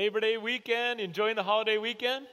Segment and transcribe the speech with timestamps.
[0.00, 2.26] Labor Day weekend, enjoying the holiday weekend?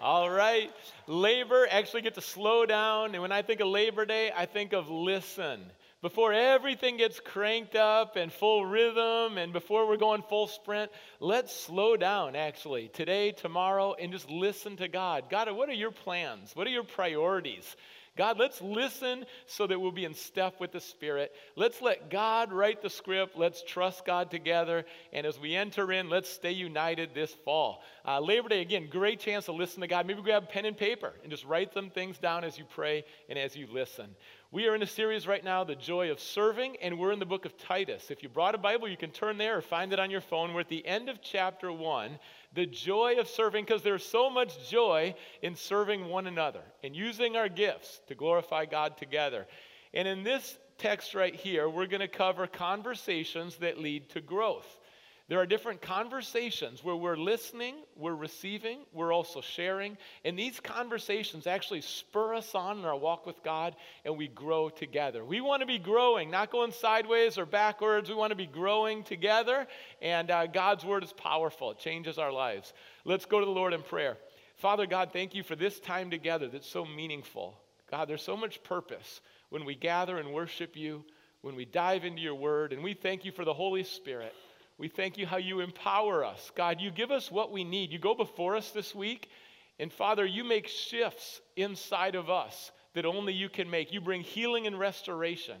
[0.00, 0.70] All right.
[1.06, 3.12] Labor, actually get to slow down.
[3.12, 5.60] And when I think of Labor Day, I think of listen.
[6.00, 10.90] Before everything gets cranked up and full rhythm, and before we're going full sprint,
[11.20, 15.24] let's slow down actually today, tomorrow, and just listen to God.
[15.28, 16.52] God, what are your plans?
[16.56, 17.76] What are your priorities?
[18.16, 21.32] God, let's listen so that we'll be in step with the Spirit.
[21.54, 23.36] Let's let God write the script.
[23.36, 24.84] Let's trust God together.
[25.12, 27.82] And as we enter in, let's stay united this fall.
[28.06, 30.06] Uh, Labor Day, again, great chance to listen to God.
[30.06, 33.38] Maybe grab pen and paper and just write some things down as you pray and
[33.38, 34.06] as you listen.
[34.52, 37.26] We are in a series right now, The Joy of Serving, and we're in the
[37.26, 38.10] book of Titus.
[38.10, 40.54] If you brought a Bible, you can turn there or find it on your phone.
[40.54, 42.18] We're at the end of chapter one
[42.56, 47.36] the joy of serving because there's so much joy in serving one another and using
[47.36, 49.46] our gifts to glorify God together.
[49.94, 54.80] And in this text right here, we're going to cover conversations that lead to growth.
[55.28, 59.98] There are different conversations where we're listening, we're receiving, we're also sharing.
[60.24, 64.68] And these conversations actually spur us on in our walk with God and we grow
[64.68, 65.24] together.
[65.24, 68.08] We want to be growing, not going sideways or backwards.
[68.08, 69.66] We want to be growing together.
[70.00, 72.72] And uh, God's word is powerful, it changes our lives.
[73.04, 74.16] Let's go to the Lord in prayer.
[74.58, 77.58] Father God, thank you for this time together that's so meaningful.
[77.90, 81.04] God, there's so much purpose when we gather and worship you,
[81.40, 84.32] when we dive into your word, and we thank you for the Holy Spirit.
[84.78, 86.50] We thank you how you empower us.
[86.54, 87.92] God, you give us what we need.
[87.92, 89.30] You go before us this week,
[89.78, 93.92] and Father, you make shifts inside of us that only you can make.
[93.92, 95.56] You bring healing and restoration.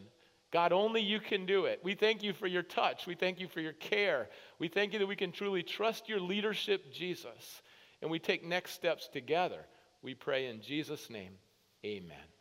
[0.52, 1.80] God, only you can do it.
[1.82, 3.06] We thank you for your touch.
[3.06, 4.28] We thank you for your care.
[4.58, 7.62] We thank you that we can truly trust your leadership, Jesus.
[8.00, 9.66] And we take next steps together.
[10.02, 11.32] We pray in Jesus' name.
[11.84, 12.35] Amen.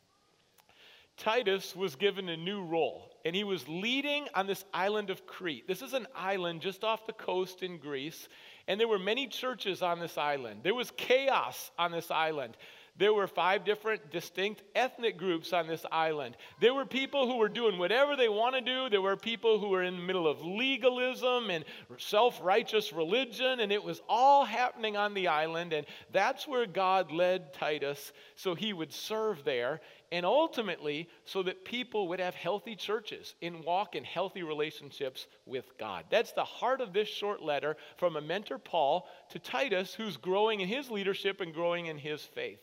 [1.18, 5.68] Titus was given a new role, and he was leading on this island of Crete.
[5.68, 8.28] This is an island just off the coast in Greece,
[8.68, 10.62] and there were many churches on this island.
[10.64, 12.58] There was chaos on this island.
[12.98, 16.38] There were five different distinct ethnic groups on this island.
[16.62, 18.90] There were people who were doing whatever they want to do.
[18.90, 21.66] There were people who were in the middle of legalism and
[21.97, 25.74] self righteous religion, and it was all happening on the island.
[25.74, 31.66] And that's where God led Titus so he would serve there and ultimately so that
[31.66, 36.05] people would have healthy churches and walk in healthy relationships with God.
[36.09, 40.61] That's the heart of this short letter from a mentor, Paul, to Titus, who's growing
[40.61, 42.61] in his leadership and growing in his faith.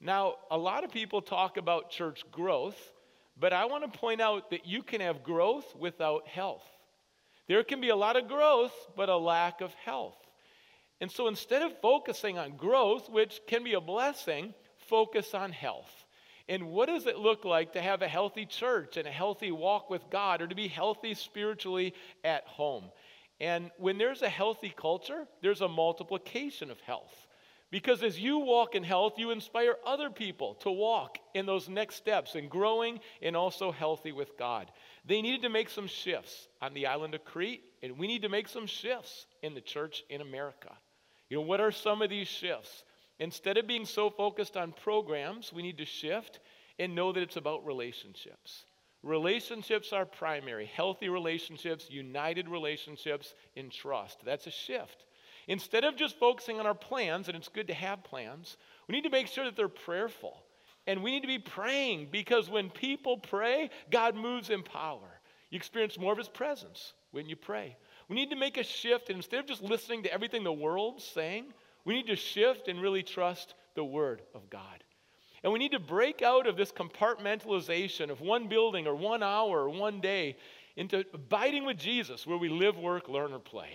[0.00, 2.92] Now, a lot of people talk about church growth,
[3.38, 6.64] but I want to point out that you can have growth without health.
[7.48, 10.16] There can be a lot of growth, but a lack of health.
[11.00, 14.54] And so instead of focusing on growth, which can be a blessing,
[14.88, 15.90] focus on health.
[16.48, 19.90] And what does it look like to have a healthy church and a healthy walk
[19.90, 21.94] with God or to be healthy spiritually
[22.24, 22.84] at home?
[23.40, 27.26] And when there's a healthy culture, there's a multiplication of health.
[27.70, 31.96] Because as you walk in health, you inspire other people to walk in those next
[31.96, 34.70] steps and growing and also healthy with God.
[35.04, 38.30] They needed to make some shifts on the island of Crete, and we need to
[38.30, 40.72] make some shifts in the church in America.
[41.28, 42.84] You know, what are some of these shifts?
[43.20, 46.40] Instead of being so focused on programs, we need to shift
[46.78, 48.64] and know that it's about relationships.
[49.02, 54.24] Relationships are primary, healthy relationships, united relationships in trust.
[54.24, 55.04] That's a shift.
[55.46, 58.56] Instead of just focusing on our plans, and it's good to have plans,
[58.86, 60.42] we need to make sure that they're prayerful.
[60.86, 65.20] And we need to be praying because when people pray, God moves in power.
[65.50, 67.76] You experience more of His presence when you pray.
[68.08, 71.04] We need to make a shift, and instead of just listening to everything the world's
[71.04, 71.52] saying,
[71.88, 74.84] we need to shift and really trust the Word of God.
[75.42, 79.60] And we need to break out of this compartmentalization of one building or one hour
[79.60, 80.36] or one day
[80.76, 83.70] into abiding with Jesus, where we live, work, learn, or play.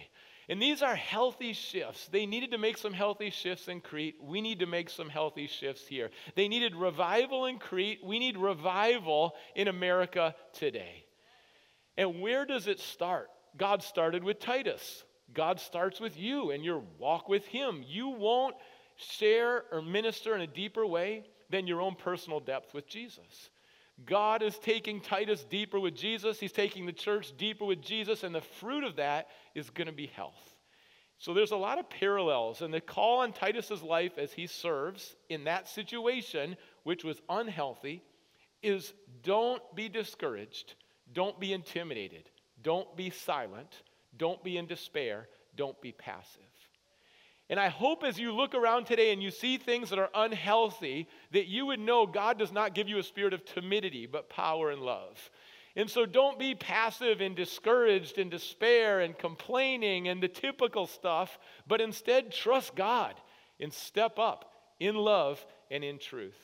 [0.48, 2.08] And these are healthy shifts.
[2.08, 4.18] They needed to make some healthy shifts in Crete.
[4.22, 6.12] We need to make some healthy shifts here.
[6.36, 8.02] They needed revival in Crete.
[8.04, 11.04] We need revival in America today.
[11.98, 13.32] And where does it start?
[13.58, 15.04] God started with Titus.
[15.34, 17.84] God starts with you and your walk with Him.
[17.88, 18.56] You won't
[18.96, 23.50] share or minister in a deeper way than your own personal depth with Jesus.
[24.06, 26.40] God is taking Titus deeper with Jesus.
[26.40, 29.94] He's taking the church deeper with Jesus, and the fruit of that is going to
[29.94, 30.56] be health.
[31.20, 35.16] So there's a lot of parallels, and the call on Titus's life as he serves
[35.30, 38.04] in that situation, which was unhealthy,
[38.62, 40.74] is don't be discouraged,
[41.14, 42.30] don't be intimidated,
[42.62, 43.84] don't be silent,
[44.18, 46.42] don't be in despair, don't be passive.
[47.50, 51.08] And I hope as you look around today and you see things that are unhealthy,
[51.32, 54.72] that you would know God does not give you a spirit of timidity, but power
[54.72, 55.30] and love.
[55.76, 61.38] And so don't be passive and discouraged and despair and complaining and the typical stuff,
[61.68, 63.16] but instead trust God
[63.60, 66.38] and step up in love and in truth.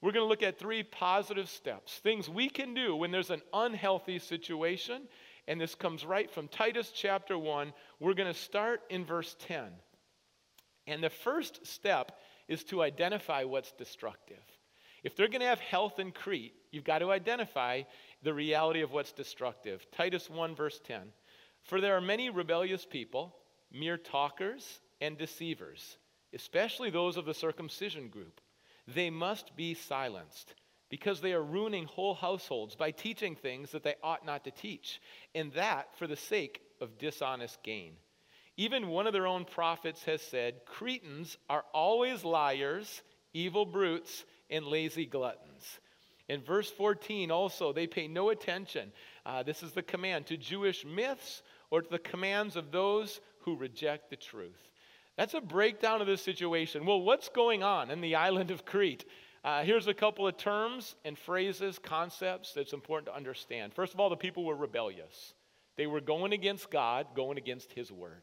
[0.00, 3.42] We're going to look at three positive steps, things we can do when there's an
[3.52, 5.02] unhealthy situation.
[5.48, 7.72] And this comes right from Titus chapter 1.
[7.98, 9.64] We're going to start in verse 10.
[10.86, 12.12] And the first step
[12.48, 14.42] is to identify what's destructive.
[15.02, 17.82] If they're going to have health in Crete, you've got to identify
[18.22, 19.84] the reality of what's destructive.
[19.90, 21.00] Titus 1, verse 10.
[21.62, 23.34] For there are many rebellious people,
[23.72, 25.96] mere talkers and deceivers,
[26.32, 28.40] especially those of the circumcision group.
[28.86, 30.54] They must be silenced
[30.92, 35.00] because they are ruining whole households by teaching things that they ought not to teach,
[35.34, 37.94] and that for the sake of dishonest gain.
[38.58, 43.00] Even one of their own prophets has said, Cretans are always liars,
[43.32, 45.80] evil brutes, and lazy gluttons.
[46.28, 48.92] In verse 14, also, they pay no attention.
[49.24, 53.56] Uh, this is the command to Jewish myths or to the commands of those who
[53.56, 54.68] reject the truth.
[55.16, 56.84] That's a breakdown of this situation.
[56.84, 59.06] Well, what's going on in the island of Crete?
[59.44, 63.74] Uh, here's a couple of terms and phrases, concepts that's important to understand.
[63.74, 65.34] First of all, the people were rebellious,
[65.76, 68.22] they were going against God, going against His word.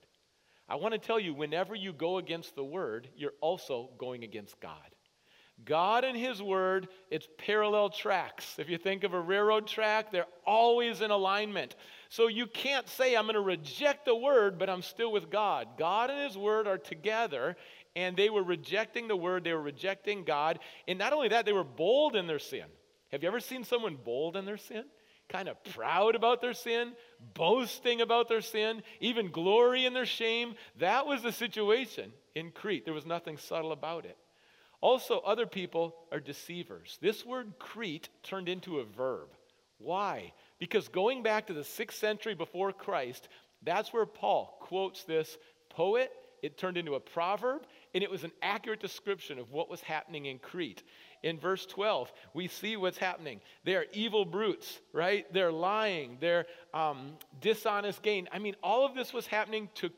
[0.70, 4.60] I want to tell you, whenever you go against the word, you're also going against
[4.60, 4.78] God.
[5.66, 8.56] God and His Word, it's parallel tracks.
[8.60, 11.76] If you think of a railroad track, they're always in alignment.
[12.10, 15.68] So you can't say, I'm going to reject the Word, but I'm still with God.
[15.78, 17.58] God and His Word are together,
[18.00, 20.60] and they were rejecting the Word, they were rejecting God.
[20.88, 22.64] And not only that, they were bold in their sin.
[23.12, 24.86] Have you ever seen someone bold in their sin?
[25.28, 26.94] Kind of proud about their sin,
[27.34, 30.56] boasting about their sin, even glory in their shame.
[30.80, 32.86] That was the situation in Crete.
[32.86, 34.18] There was nothing subtle about it.
[34.80, 36.98] Also, other people are deceivers.
[37.02, 39.28] This word Crete turned into a verb.
[39.78, 40.32] Why?
[40.58, 43.28] Because going back to the sixth century before Christ,
[43.62, 45.38] that's where Paul quotes this
[45.70, 46.12] poet.
[46.42, 47.64] It turned into a proverb,
[47.94, 50.84] and it was an accurate description of what was happening in Crete.
[51.24, 53.42] In verse 12, we see what's happening.
[53.66, 55.32] They're evil brutes, right?
[55.34, 58.30] They're lying, they're um, dishonest gain.
[58.32, 59.90] I mean, all of this was happening to,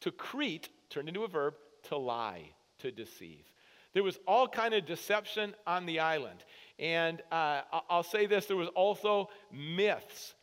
[0.00, 3.44] to Crete, turned into a verb, to lie, to deceive.
[3.92, 6.44] There was all kind of deception on the island.
[6.78, 10.34] And uh, I'll say this there was also myths,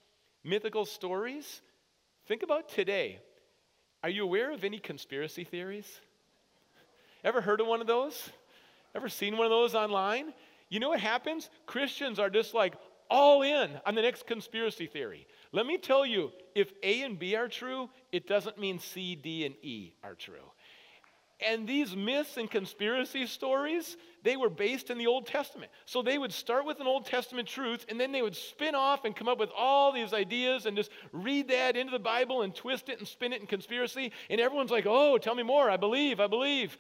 [0.44, 1.62] mythical stories.
[2.28, 3.20] Think about today.
[4.04, 6.00] Are you aware of any conspiracy theories?
[7.24, 8.30] Ever heard of one of those?
[8.96, 10.34] Ever seen one of those online?
[10.70, 11.50] You know what happens?
[11.66, 12.76] Christians are just like
[13.10, 15.28] all in on the next conspiracy theory.
[15.52, 19.46] Let me tell you, if A and B are true, it doesn't mean C, D,
[19.46, 20.52] and E are true.
[21.40, 25.72] And these myths and conspiracy stories, they were based in the Old Testament.
[25.86, 29.06] So they would start with an Old Testament truth, and then they would spin off
[29.06, 32.56] and come up with all these ideas and just read that into the Bible and
[32.56, 34.12] twist it and spin it in conspiracy.
[34.32, 35.70] And everyone's like, oh, tell me more.
[35.70, 36.76] I believe, I believe.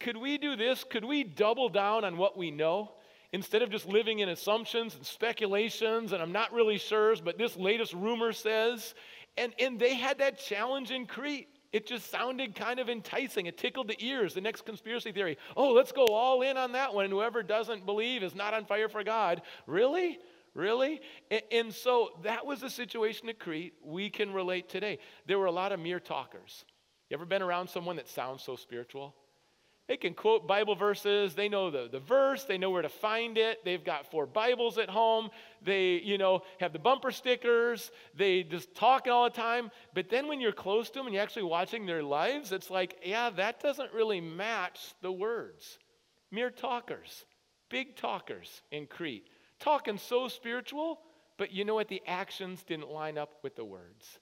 [0.00, 0.84] Could we do this?
[0.84, 2.92] Could we double down on what we know?
[3.32, 7.56] Instead of just living in assumptions and speculations, and I'm not really sure, but this
[7.56, 8.94] latest rumor says.
[9.36, 11.48] And, and they had that challenge in Crete.
[11.72, 13.46] It just sounded kind of enticing.
[13.46, 14.32] It tickled the ears.
[14.32, 15.36] The next conspiracy theory.
[15.56, 17.04] Oh, let's go all in on that one.
[17.04, 19.42] And whoever doesn't believe is not on fire for God.
[19.66, 20.18] Really?
[20.54, 21.00] Really?
[21.30, 23.74] And, and so that was the situation at Crete.
[23.84, 24.98] We can relate today.
[25.26, 26.64] There were a lot of mere talkers.
[27.10, 29.14] You ever been around someone that sounds so spiritual?
[29.88, 31.34] They can quote Bible verses.
[31.34, 32.42] They know the, the verse.
[32.42, 33.64] They know where to find it.
[33.64, 35.30] They've got four Bibles at home.
[35.62, 37.92] They, you know, have the bumper stickers.
[38.16, 39.70] They just talk all the time.
[39.94, 42.96] But then when you're close to them and you're actually watching their lives, it's like,
[43.04, 45.78] yeah, that doesn't really match the words.
[46.32, 47.24] Mere talkers,
[47.70, 49.28] big talkers in Crete.
[49.60, 50.98] Talking so spiritual,
[51.38, 51.88] but you know what?
[51.88, 54.18] The actions didn't line up with the words.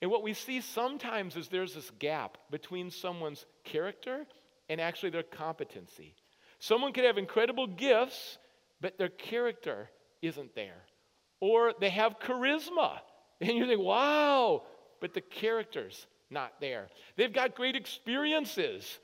[0.00, 4.26] And what we see sometimes is there's this gap between someone's character
[4.68, 6.14] and actually their competency.
[6.58, 8.38] Someone could have incredible gifts,
[8.80, 9.90] but their character
[10.20, 10.82] isn't there.
[11.40, 12.98] Or they have charisma,
[13.40, 14.62] and you think, wow,
[15.00, 16.88] but the character's not there.
[17.16, 18.98] They've got great experiences,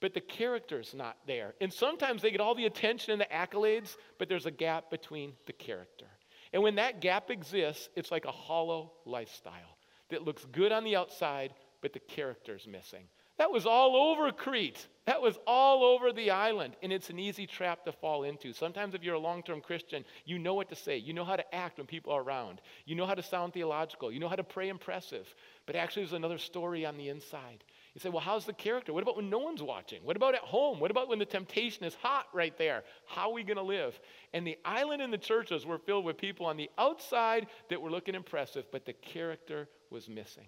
[0.00, 1.54] but the character's not there.
[1.60, 5.34] And sometimes they get all the attention and the accolades, but there's a gap between
[5.46, 6.06] the character.
[6.52, 9.78] And when that gap exists, it's like a hollow lifestyle
[10.10, 13.04] that looks good on the outside, but the character's missing.
[13.38, 14.86] That was all over Crete.
[15.04, 16.74] That was all over the island.
[16.82, 18.52] And it's an easy trap to fall into.
[18.52, 20.96] Sometimes, if you're a long term Christian, you know what to say.
[20.96, 22.60] You know how to act when people are around.
[22.86, 24.10] You know how to sound theological.
[24.10, 25.32] You know how to pray impressive.
[25.66, 27.62] But actually, there's another story on the inside.
[27.94, 28.92] You say, well, how's the character?
[28.92, 30.00] What about when no one's watching?
[30.02, 30.80] What about at home?
[30.80, 32.82] What about when the temptation is hot right there?
[33.06, 33.98] How are we going to live?
[34.32, 37.90] And the island and the churches were filled with people on the outside that were
[37.90, 40.46] looking impressive, but the character was missing.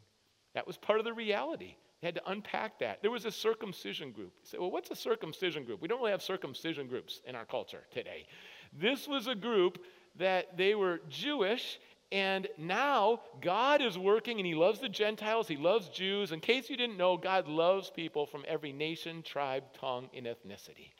[0.54, 1.76] That was part of the reality.
[2.00, 3.02] They had to unpack that.
[3.02, 4.32] There was a circumcision group.
[4.42, 5.82] You say, well, what's a circumcision group?
[5.82, 8.26] We don't really have circumcision groups in our culture today.
[8.72, 9.78] This was a group
[10.16, 11.78] that they were Jewish
[12.10, 16.32] and now God is working and He loves the Gentiles, He loves Jews.
[16.32, 20.92] In case you didn't know, God loves people from every nation, tribe, tongue, and ethnicity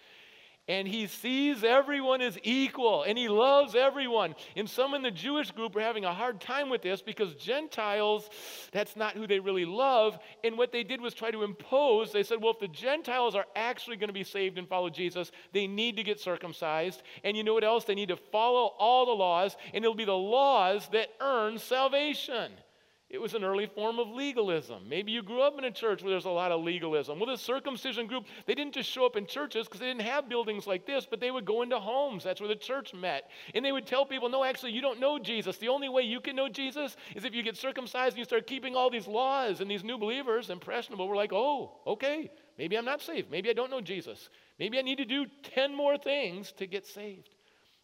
[0.69, 4.35] and he sees everyone as equal and he loves everyone.
[4.55, 8.29] And some in the Jewish group are having a hard time with this because Gentiles,
[8.71, 10.19] that's not who they really love.
[10.45, 13.47] And what they did was try to impose, they said, well, if the Gentiles are
[13.57, 17.03] actually going to be saved and follow Jesus, they need to get circumcised.
[17.25, 17.85] And you know what else?
[17.85, 22.53] They need to follow all the laws, and it'll be the laws that earn salvation.
[23.11, 24.87] It was an early form of legalism.
[24.87, 27.19] Maybe you grew up in a church where there's a lot of legalism.
[27.19, 30.29] Well, the circumcision group, they didn't just show up in churches because they didn't have
[30.29, 32.23] buildings like this, but they would go into homes.
[32.23, 33.31] That's where the church met.
[33.55, 35.57] And they would tell people, no, actually, you don't know Jesus.
[35.57, 38.47] The only way you can know Jesus is if you get circumcised and you start
[38.47, 39.63] keeping all these laws.
[39.63, 43.31] And these new believers, impressionable, were like, oh, okay, maybe I'm not saved.
[43.31, 44.29] Maybe I don't know Jesus.
[44.59, 45.25] Maybe I need to do
[45.55, 47.31] 10 more things to get saved.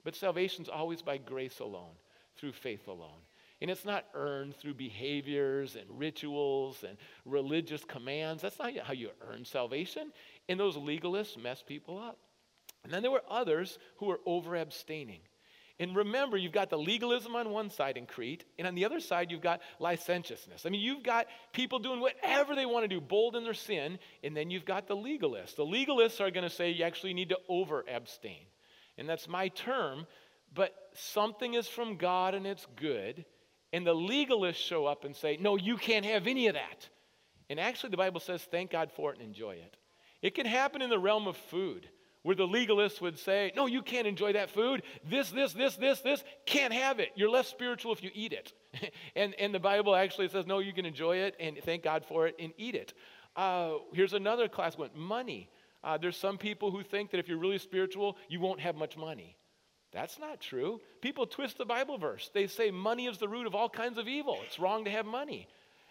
[0.05, 1.95] But salvation's always by grace alone,
[2.37, 3.23] through faith alone.
[3.63, 8.43] And it's not earned through behaviors and rituals and religious commands.
[8.43, 10.13] That's not how you earn salvation.
[10.49, 12.19] And those legalists mess people up.
[12.83, 15.21] And then there were others who were over abstaining.
[15.81, 19.01] And remember, you've got the legalism on one side in Crete, and on the other
[19.01, 20.67] side, you've got licentiousness.
[20.67, 23.99] I mean, you've got people doing whatever they want to do, bold in their sin,
[24.23, 25.57] and then you've got the legalists.
[25.57, 28.47] The legalists are going to say you actually need to over abstain.
[28.97, 30.07] And that's my term,
[30.55, 33.25] but something is from God and it's good,
[33.75, 36.89] and the legalists show up and say, No, you can't have any of that.
[37.51, 39.77] And actually, the Bible says, Thank God for it and enjoy it.
[40.23, 41.89] It can happen in the realm of food,
[42.23, 44.85] where the legalists would say, No, you can't enjoy that food.
[45.11, 47.09] This, this, this, this, this, can't have it.
[47.17, 48.53] You're less spiritual if you eat it.
[49.17, 52.29] and, and the Bible actually says, No, you can enjoy it and thank God for
[52.29, 52.95] it and eat it.
[53.35, 55.51] Uh, here's another class one money.
[55.83, 58.97] Uh, there's some people who think that if you're really spiritual, you won't have much
[58.97, 59.37] money.
[59.95, 60.81] That's not true.
[61.01, 62.29] People twist the Bible verse.
[62.35, 64.39] They say money is the root of all kinds of evil.
[64.45, 65.47] It's wrong to have money.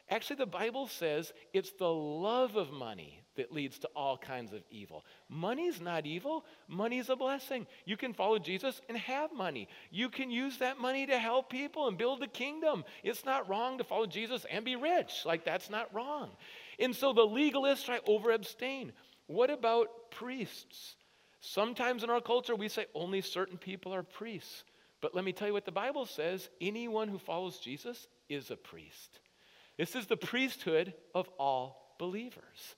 [0.10, 4.62] Actually, the Bible says it's the love of money that leads to all kinds of
[4.69, 5.05] evil.
[5.29, 7.65] Money's not evil, money's a blessing.
[7.86, 9.69] You can follow Jesus and have money.
[9.89, 12.83] You can use that money to help people and build the kingdom.
[13.03, 15.24] It's not wrong to follow Jesus and be rich.
[15.25, 16.31] Like, that's not wrong.
[16.77, 18.91] And so the legalists try over abstain.
[19.27, 20.95] What about priests?
[21.45, 24.63] Sometimes in our culture, we say only certain people are priests.
[25.01, 28.55] But let me tell you what the Bible says anyone who follows Jesus is a
[28.55, 29.19] priest.
[29.77, 32.75] This is the priesthood of all believers.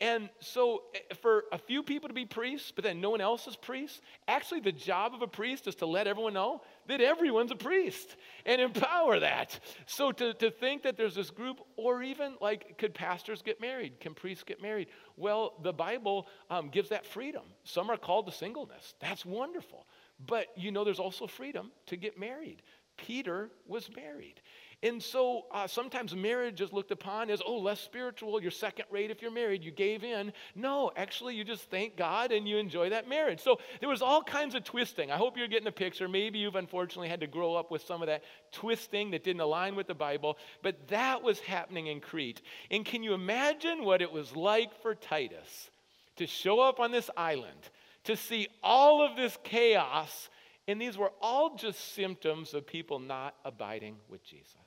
[0.00, 3.46] And so, eh, for a few people to be priests, but then no one else
[3.46, 7.50] is priests, actually, the job of a priest is to let everyone know that everyone's
[7.50, 8.16] a priest
[8.46, 9.60] and empower that.
[9.86, 14.00] So, to, to think that there's this group, or even like, could pastors get married?
[14.00, 14.88] Can priests get married?
[15.16, 17.42] Well, the Bible um, gives that freedom.
[17.64, 18.94] Some are called to singleness.
[19.00, 19.86] That's wonderful.
[20.26, 22.62] But you know, there's also freedom to get married.
[22.96, 24.40] Peter was married.
[24.82, 28.40] And so uh, sometimes marriage is looked upon as, oh, less spiritual.
[28.40, 29.62] You're second rate if you're married.
[29.62, 30.32] You gave in.
[30.54, 33.40] No, actually, you just thank God and you enjoy that marriage.
[33.40, 35.10] So there was all kinds of twisting.
[35.10, 36.08] I hope you're getting the picture.
[36.08, 39.76] Maybe you've unfortunately had to grow up with some of that twisting that didn't align
[39.76, 42.40] with the Bible, but that was happening in Crete.
[42.70, 45.70] And can you imagine what it was like for Titus
[46.16, 47.68] to show up on this island,
[48.04, 50.30] to see all of this chaos?
[50.66, 54.59] And these were all just symptoms of people not abiding with Jesus.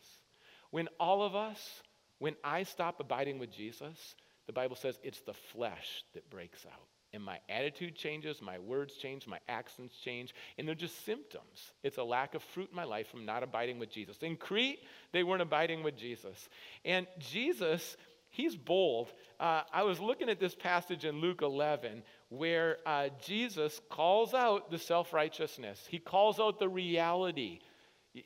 [0.74, 1.84] When all of us,
[2.18, 4.16] when I stop abiding with Jesus,
[4.48, 6.88] the Bible says it's the flesh that breaks out.
[7.14, 11.74] And my attitude changes, my words change, my actions change, and they're just symptoms.
[11.84, 14.18] It's a lack of fruit in my life from not abiding with Jesus.
[14.24, 14.80] In Crete,
[15.12, 16.50] they weren't abiding with Jesus.
[16.84, 17.96] And Jesus,
[18.32, 19.10] he's bold.
[19.40, 24.72] Uh, I was looking at this passage in Luke 11 where uh, Jesus calls out
[24.72, 27.60] the self righteousness, he calls out the reality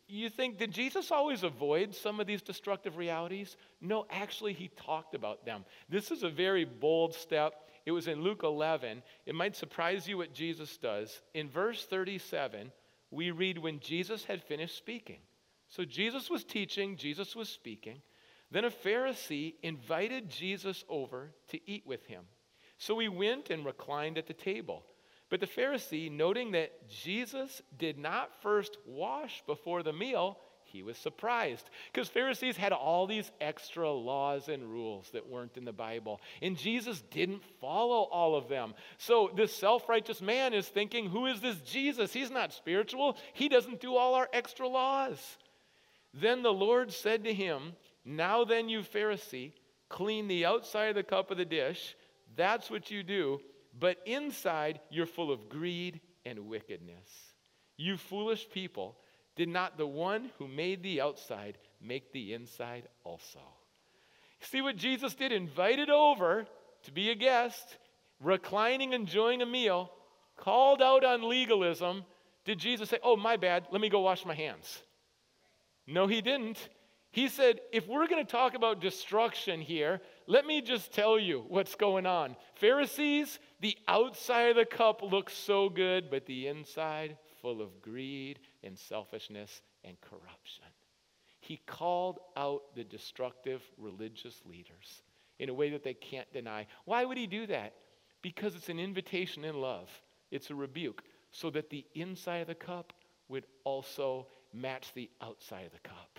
[0.08, 3.56] you think, did Jesus always avoid some of these destructive realities?
[3.80, 5.64] No, actually, he talked about them.
[5.88, 7.54] This is a very bold step.
[7.86, 9.02] It was in Luke 11.
[9.26, 11.22] It might surprise you what Jesus does.
[11.34, 12.72] In verse 37,
[13.12, 15.20] we read when Jesus had finished speaking.
[15.70, 18.02] So Jesus was teaching, Jesus was speaking.
[18.52, 22.24] Then a Pharisee invited Jesus over to eat with him.
[22.78, 24.84] So he went and reclined at the table.
[25.30, 30.98] But the Pharisee, noting that Jesus did not first wash before the meal, he was
[30.98, 36.20] surprised because Pharisees had all these extra laws and rules that weren't in the Bible.
[36.42, 38.74] And Jesus didn't follow all of them.
[38.98, 42.12] So this self righteous man is thinking, Who is this Jesus?
[42.12, 43.18] He's not spiritual.
[43.34, 45.38] He doesn't do all our extra laws.
[46.14, 49.54] Then the Lord said to him, Now then, you Pharisee,
[49.90, 51.96] clean the outside of the cup of the dish.
[52.36, 53.40] That's what you do.
[53.80, 57.10] But inside, you're full of greed and wickedness.
[57.78, 58.98] You foolish people.
[59.36, 63.40] Did not the one who made the outside make the inside also?
[64.40, 65.32] See what Jesus did?
[65.32, 66.48] Invited over
[66.84, 67.78] to be a guest,
[68.20, 69.92] reclining, enjoying a meal,
[70.36, 72.04] called out on legalism.
[72.46, 74.82] Did Jesus say, Oh, my bad, let me go wash my hands?
[75.86, 76.70] No, he didn't.
[77.12, 81.46] He said, If we're going to talk about destruction here, let me just tell you
[81.48, 82.36] what's going on.
[82.56, 88.40] Pharisees, the outside of the cup looks so good, but the inside full of greed
[88.64, 90.66] and selfishness and corruption.
[91.40, 95.02] He called out the destructive religious leaders
[95.40, 96.68] in a way that they can't deny.
[96.84, 97.74] Why would he do that?
[98.22, 99.90] Because it's an invitation in love,
[100.32, 102.92] it's a rebuke, so that the inside of the cup
[103.30, 106.17] would also match the outside of the cup.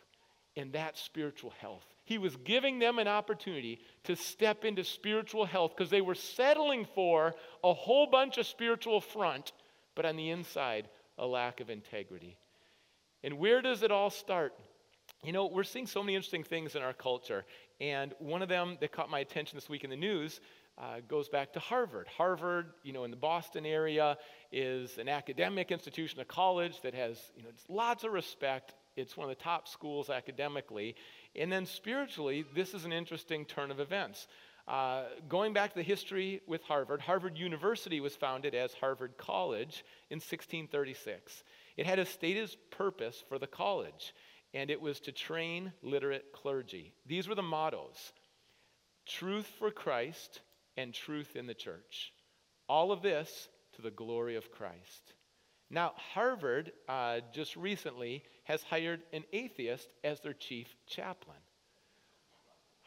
[0.58, 1.84] And that spiritual health.
[2.04, 6.84] He was giving them an opportunity to step into spiritual health because they were settling
[6.96, 9.52] for a whole bunch of spiritual front,
[9.94, 12.36] but on the inside, a lack of integrity.
[13.22, 14.52] And where does it all start?
[15.22, 17.44] You know, we're seeing so many interesting things in our culture.
[17.80, 20.40] And one of them that caught my attention this week in the news
[20.76, 22.08] uh, goes back to Harvard.
[22.08, 24.16] Harvard, you know, in the Boston area,
[24.50, 28.74] is an academic institution, a college that has, you know, lots of respect.
[28.98, 30.96] It's one of the top schools academically.
[31.36, 34.26] And then spiritually, this is an interesting turn of events.
[34.66, 39.84] Uh, going back to the history with Harvard, Harvard University was founded as Harvard College
[40.10, 41.42] in 1636.
[41.76, 44.14] It had a stated purpose for the college,
[44.52, 46.92] and it was to train literate clergy.
[47.06, 48.12] These were the mottos
[49.06, 50.42] truth for Christ
[50.76, 52.12] and truth in the church.
[52.68, 55.14] All of this to the glory of Christ.
[55.70, 61.36] Now, Harvard uh, just recently has hired an atheist as their chief chaplain.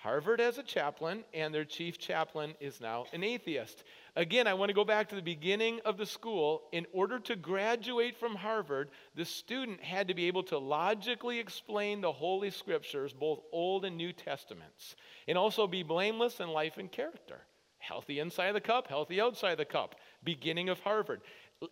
[0.01, 3.83] Harvard has a chaplain, and their chief chaplain is now an atheist.
[4.15, 6.63] Again, I want to go back to the beginning of the school.
[6.71, 12.01] In order to graduate from Harvard, the student had to be able to logically explain
[12.01, 14.95] the Holy Scriptures, both Old and New Testaments,
[15.27, 17.41] and also be blameless in life and character.
[17.77, 19.93] Healthy inside the cup, healthy outside the cup.
[20.23, 21.21] Beginning of Harvard.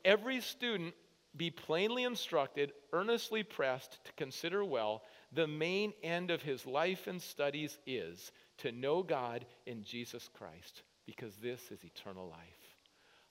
[0.06, 0.94] Every student
[1.36, 7.22] be plainly instructed, earnestly pressed to consider well the main end of his life and
[7.22, 12.40] studies is to know God in Jesus Christ, because this is eternal life.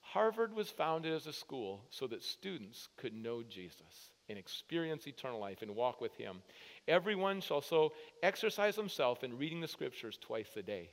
[0.00, 5.38] Harvard was founded as a school so that students could know Jesus and experience eternal
[5.38, 6.38] life and walk with him.
[6.86, 7.92] Everyone shall so
[8.22, 10.90] exercise himself in reading the scriptures twice a day.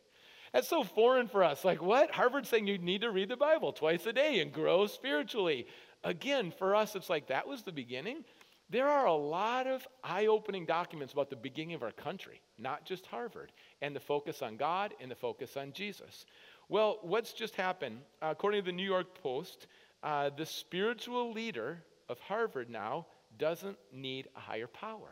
[0.56, 1.66] That's so foreign for us.
[1.66, 2.12] Like, what?
[2.12, 5.68] Harvard's saying you need to read the Bible twice a day and grow spiritually.
[6.06, 8.24] Again, for us, it's like that was the beginning.
[8.70, 12.86] There are a lot of eye opening documents about the beginning of our country, not
[12.86, 16.26] just Harvard, and the focus on God and the focus on Jesus.
[16.70, 18.00] Well, what's just happened?
[18.22, 19.68] Uh, according to the New York Post,
[20.04, 25.12] uh, the spiritual leader of Harvard now doesn't need a higher power.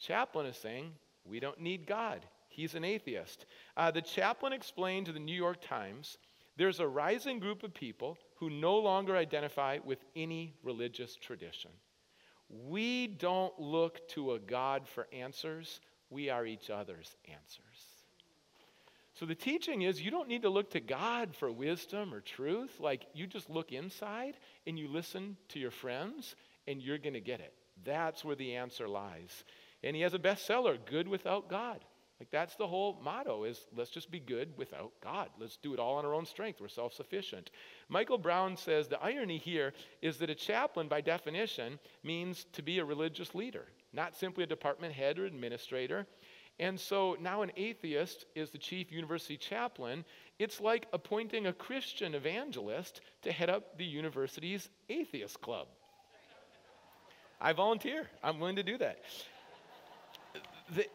[0.00, 0.92] Chaplain is saying,
[1.26, 2.24] we don't need God.
[2.58, 3.46] He's an atheist.
[3.76, 6.18] Uh, the chaplain explained to the New York Times
[6.56, 11.70] there's a rising group of people who no longer identify with any religious tradition.
[12.48, 15.78] We don't look to a God for answers,
[16.10, 17.62] we are each other's answers.
[19.14, 22.80] So the teaching is you don't need to look to God for wisdom or truth.
[22.80, 26.34] Like you just look inside and you listen to your friends
[26.66, 27.54] and you're going to get it.
[27.84, 29.44] That's where the answer lies.
[29.84, 31.84] And he has a bestseller, Good Without God.
[32.20, 35.28] Like that's the whole motto is let's just be good without God.
[35.38, 36.60] Let's do it all on our own strength.
[36.60, 37.50] We're self-sufficient.
[37.88, 42.80] Michael Brown says the irony here is that a chaplain by definition means to be
[42.80, 46.06] a religious leader, not simply a department head or administrator.
[46.58, 50.04] And so now an atheist is the chief university chaplain.
[50.40, 55.68] It's like appointing a Christian evangelist to head up the university's atheist club.
[57.40, 58.08] I volunteer.
[58.24, 58.98] I'm willing to do that
[60.74, 60.86] the,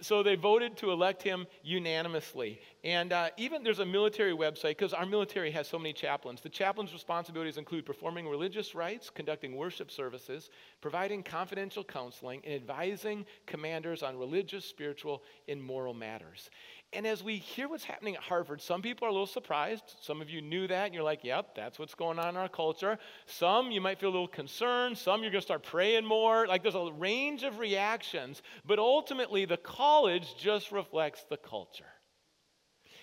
[0.00, 2.60] so they voted to elect him unanimously.
[2.84, 6.40] And uh, even there's a military website, because our military has so many chaplains.
[6.40, 13.24] The chaplain's responsibilities include performing religious rites, conducting worship services, providing confidential counseling, and advising
[13.46, 16.50] commanders on religious, spiritual, and moral matters.
[16.94, 19.84] And as we hear what's happening at Harvard, some people are a little surprised.
[20.02, 22.50] Some of you knew that, and you're like, yep, that's what's going on in our
[22.50, 22.98] culture.
[23.24, 24.98] Some, you might feel a little concerned.
[24.98, 26.46] Some, you're going to start praying more.
[26.46, 28.42] Like, there's a range of reactions.
[28.66, 31.84] But ultimately, the college just reflects the culture.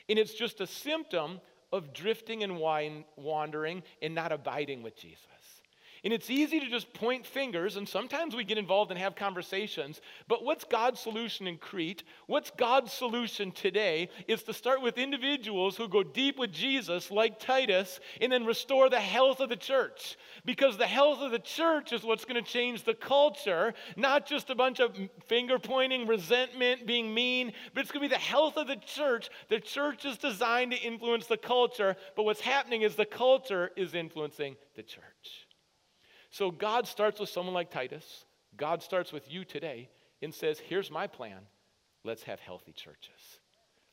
[0.08, 5.26] And it's just a symptom of drifting and wandering and not abiding with Jesus.
[6.04, 10.00] And it's easy to just point fingers, and sometimes we get involved and have conversations.
[10.30, 12.04] But what's God's solution in Crete?
[12.28, 17.38] What's God's solution today is to start with individuals who go deep with Jesus, like
[17.40, 20.18] Titus, and then restore the health of the church.
[20.46, 24.50] Because the health of the church is what's going to change the culture, not just
[24.50, 28.56] a bunch of finger pointing, resentment, being mean, but it's going to be the health
[28.56, 29.30] of the church.
[29.50, 33.94] The church is designed to influence the culture, but what's happening is the culture is
[33.94, 35.49] influencing the church.
[36.30, 38.26] So God starts with someone like Titus.
[38.58, 39.90] God starts with you today
[40.22, 41.40] and says, Here's my plan.
[42.04, 43.40] Let's have healthy churches.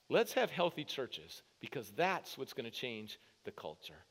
[0.09, 4.05] Let's have healthy churches because that's what's going to change the culture.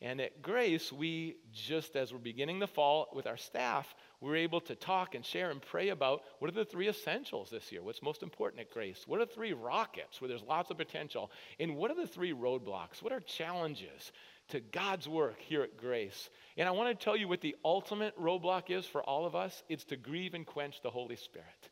[0.00, 4.60] And at Grace, we just as we're beginning the fall with our staff, we're able
[4.62, 7.82] to talk and share and pray about what are the three essentials this year?
[7.82, 9.04] What's most important at Grace?
[9.06, 11.30] What are three rockets where there's lots of potential?
[11.58, 13.02] And what are the three roadblocks?
[13.02, 14.12] What are challenges
[14.48, 16.28] to God's work here at Grace?
[16.56, 19.62] And I want to tell you what the ultimate roadblock is for all of us
[19.68, 21.70] it's to grieve and quench the Holy Spirit.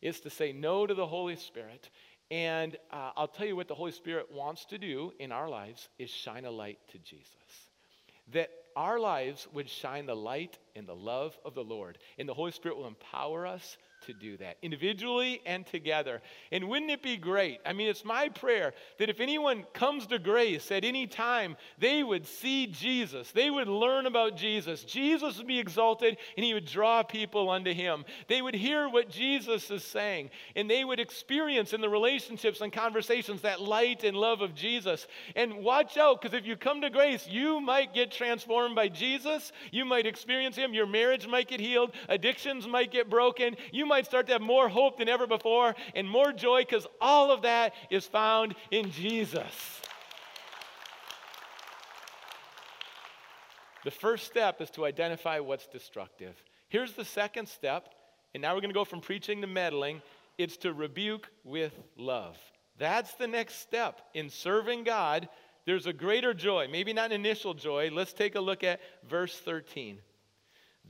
[0.00, 1.90] It's to say no to the Holy Spirit.
[2.30, 5.88] And uh, I'll tell you what the Holy Spirit wants to do in our lives
[5.98, 7.26] is shine a light to Jesus.
[8.32, 11.98] That our lives would shine the light and the love of the Lord.
[12.18, 16.22] And the Holy Spirit will empower us to do that, individually and together.
[16.52, 17.60] And wouldn't it be great?
[17.66, 22.02] I mean, it's my prayer that if anyone comes to grace at any time, they
[22.02, 23.30] would see Jesus.
[23.30, 24.84] They would learn about Jesus.
[24.84, 28.04] Jesus would be exalted and he would draw people unto him.
[28.28, 32.72] They would hear what Jesus is saying and they would experience in the relationships and
[32.72, 35.06] conversations that light and love of Jesus.
[35.36, 39.52] And watch out, because if you come to grace, you might get transformed by Jesus.
[39.70, 40.74] You might experience him.
[40.74, 41.92] Your marriage might get healed.
[42.08, 43.56] Addictions might get broken.
[43.72, 47.30] You might start to have more hope than ever before and more joy because all
[47.30, 49.80] of that is found in Jesus.
[53.84, 56.42] The first step is to identify what's destructive.
[56.68, 57.88] Here's the second step,
[58.34, 60.02] and now we're going to go from preaching to meddling.
[60.38, 62.36] It's to rebuke with love.
[62.78, 65.28] That's the next step in serving God.
[65.66, 67.90] There's a greater joy, maybe not initial joy.
[67.92, 69.98] Let's take a look at verse 13.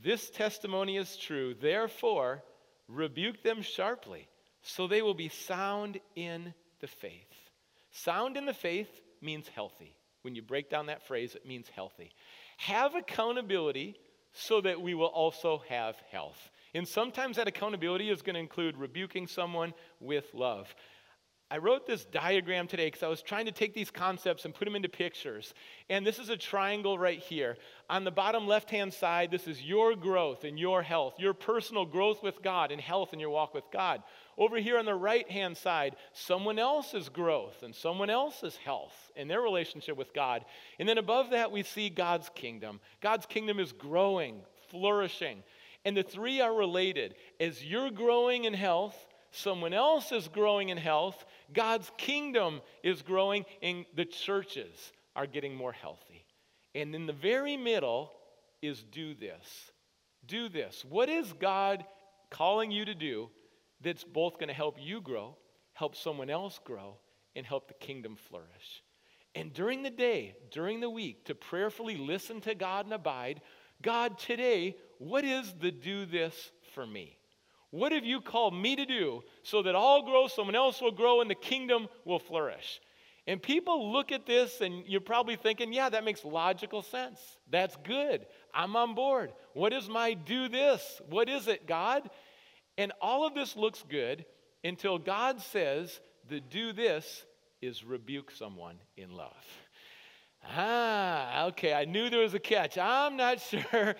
[0.02, 1.54] This testimony is true.
[1.54, 2.42] Therefore,
[2.88, 4.28] rebuke them sharply,
[4.62, 7.32] so they will be sound in the faith.
[7.90, 9.94] Sound in the faith means healthy.
[10.22, 12.12] When you break down that phrase, it means healthy.
[12.58, 13.96] Have accountability
[14.32, 16.50] so that we will also have health.
[16.74, 20.72] And sometimes that accountability is going to include rebuking someone with love.
[21.52, 24.66] I wrote this diagram today because I was trying to take these concepts and put
[24.66, 25.52] them into pictures.
[25.88, 27.56] And this is a triangle right here.
[27.88, 31.84] On the bottom left hand side, this is your growth and your health, your personal
[31.84, 34.04] growth with God and health in your walk with God.
[34.38, 39.26] Over here on the right hand side, someone else's growth and someone else's health in
[39.26, 40.44] their relationship with God.
[40.78, 42.78] And then above that, we see God's kingdom.
[43.00, 45.42] God's kingdom is growing, flourishing.
[45.84, 47.16] And the three are related.
[47.40, 48.96] As you're growing in health,
[49.30, 55.54] someone else is growing in health, God's kingdom is growing, and the churches are getting
[55.54, 56.24] more healthy.
[56.74, 58.12] And in the very middle
[58.62, 59.72] is do this.
[60.26, 60.84] Do this.
[60.88, 61.84] What is God
[62.30, 63.30] calling you to do
[63.80, 65.36] that's both going to help you grow,
[65.72, 66.96] help someone else grow,
[67.34, 68.82] and help the kingdom flourish?
[69.34, 73.40] And during the day, during the week, to prayerfully listen to God and abide,
[73.82, 77.16] God, today, what is the do this for me?
[77.70, 81.20] What have you called me to do so that I'll grow, someone else will grow,
[81.20, 82.80] and the kingdom will flourish?
[83.26, 87.20] And people look at this and you're probably thinking, yeah, that makes logical sense.
[87.48, 88.26] That's good.
[88.52, 89.32] I'm on board.
[89.52, 91.00] What is my do this?
[91.08, 92.10] What is it, God?
[92.76, 94.24] And all of this looks good
[94.64, 97.24] until God says the do this
[97.60, 99.46] is rebuke someone in love.
[100.44, 102.78] Ah, okay, I knew there was a catch.
[102.78, 103.94] I'm not sure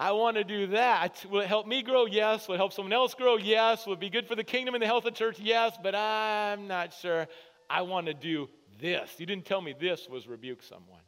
[0.00, 1.26] I want to do that.
[1.28, 2.06] Will it help me grow?
[2.06, 2.46] Yes.
[2.46, 3.36] Will it help someone else grow?
[3.36, 3.84] Yes.
[3.84, 5.40] Will it be good for the kingdom and the health of the church?
[5.40, 5.76] Yes.
[5.82, 7.26] But I'm not sure.
[7.68, 8.48] I want to do
[8.80, 9.10] this.
[9.18, 11.00] You didn't tell me this was rebuke someone.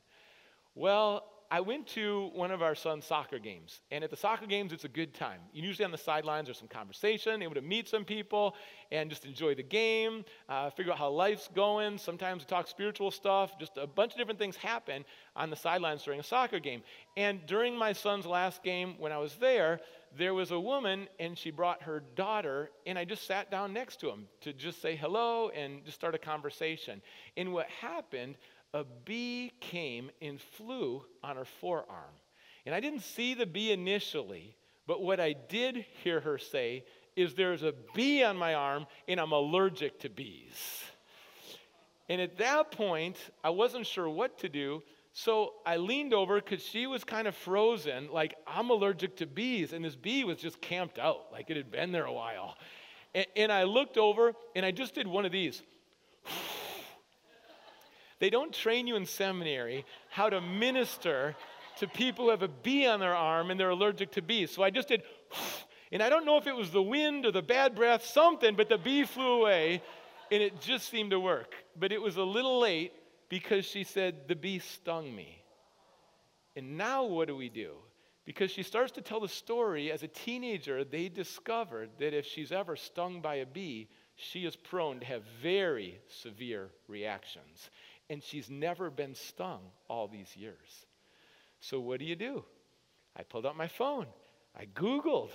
[0.74, 4.72] Well, I went to one of our son's soccer games, and at the soccer games,
[4.72, 5.40] it's a good time.
[5.52, 8.54] Usually on the sidelines, there's some conversation, able to meet some people,
[8.92, 11.98] and just enjoy the game, uh, figure out how life's going.
[11.98, 13.58] Sometimes we talk spiritual stuff.
[13.58, 16.82] Just a bunch of different things happen on the sidelines during a soccer game.
[17.16, 19.80] And during my son's last game, when I was there,
[20.16, 23.98] there was a woman, and she brought her daughter, and I just sat down next
[24.00, 27.02] to him to just say hello and just start a conversation.
[27.36, 28.36] And what happened
[28.72, 32.14] a bee came and flew on her forearm.
[32.66, 34.56] And I didn't see the bee initially,
[34.86, 36.84] but what I did hear her say
[37.16, 40.84] is there's a bee on my arm and I'm allergic to bees.
[42.08, 44.82] And at that point, I wasn't sure what to do.
[45.12, 49.72] So I leaned over because she was kind of frozen, like, I'm allergic to bees.
[49.72, 52.56] And this bee was just camped out, like it had been there a while.
[53.14, 55.62] And, and I looked over and I just did one of these.
[58.20, 61.34] They don't train you in seminary how to minister
[61.78, 64.50] to people who have a bee on their arm and they're allergic to bees.
[64.50, 65.02] So I just did,
[65.92, 68.68] and I don't know if it was the wind or the bad breath, something, but
[68.68, 69.82] the bee flew away
[70.30, 71.54] and it just seemed to work.
[71.78, 72.92] But it was a little late
[73.30, 75.42] because she said, The bee stung me.
[76.54, 77.72] And now what do we do?
[78.26, 82.52] Because she starts to tell the story as a teenager, they discovered that if she's
[82.52, 87.70] ever stung by a bee, she is prone to have very severe reactions
[88.10, 90.86] and she's never been stung all these years.
[91.60, 92.44] So, what do you do?
[93.16, 94.06] I pulled out my phone.
[94.58, 95.30] I Googled,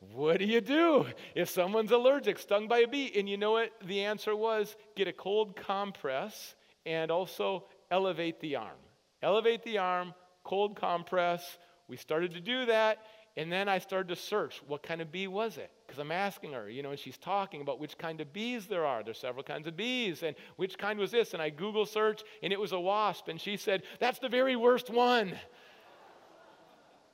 [0.00, 3.12] what do you do if someone's allergic, stung by a bee?
[3.16, 4.76] And you know what the answer was?
[4.94, 6.54] Get a cold compress
[6.86, 8.78] and also elevate the arm.
[9.22, 10.14] Elevate the arm,
[10.44, 11.58] cold compress.
[11.88, 12.98] We started to do that,
[13.38, 15.70] and then I started to search what kind of bee was it?
[15.86, 18.84] Because I'm asking her, you know, and she's talking about which kind of bees there
[18.84, 19.04] are.
[19.04, 21.34] There's several kinds of bees, and which kind was this?
[21.34, 23.28] And I Google search, and it was a wasp.
[23.28, 25.38] And she said, That's the very worst one.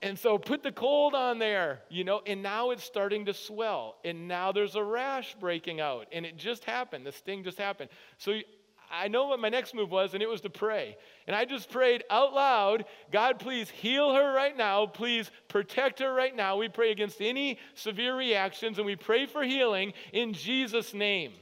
[0.01, 3.97] And so put the cold on there, you know, and now it's starting to swell.
[4.03, 6.07] And now there's a rash breaking out.
[6.11, 7.07] And it just happened.
[7.07, 7.91] The sting just happened.
[8.17, 8.41] So
[8.91, 10.97] I know what my next move was, and it was to pray.
[11.27, 14.87] And I just prayed out loud God, please heal her right now.
[14.87, 16.57] Please protect her right now.
[16.57, 21.33] We pray against any severe reactions, and we pray for healing in Jesus' name.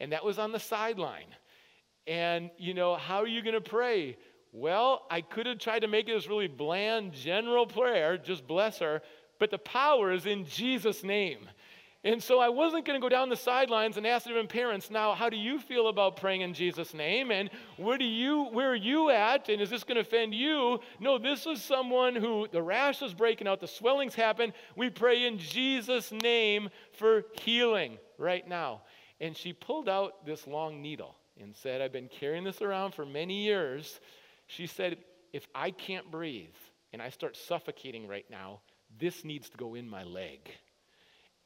[0.00, 1.34] And that was on the sideline.
[2.06, 4.16] And, you know, how are you going to pray?
[4.52, 8.78] Well, I could have tried to make it this really bland, general prayer, just bless
[8.78, 9.02] her,
[9.38, 11.48] but the power is in Jesus' name.
[12.04, 15.14] And so I wasn't going to go down the sidelines and ask different parents, now,
[15.14, 17.32] how do you feel about praying in Jesus' name?
[17.32, 19.48] And where do you, where are you at?
[19.48, 20.78] And is this going to offend you?
[21.00, 24.52] No, this is someone who the rash is breaking out, the swelling's happen.
[24.76, 28.82] We pray in Jesus' name for healing right now.
[29.20, 33.04] And she pulled out this long needle and said, I've been carrying this around for
[33.04, 33.98] many years.
[34.46, 34.98] She said,
[35.32, 36.54] if I can't breathe
[36.92, 38.60] and I start suffocating right now,
[39.00, 40.48] this needs to go in my leg.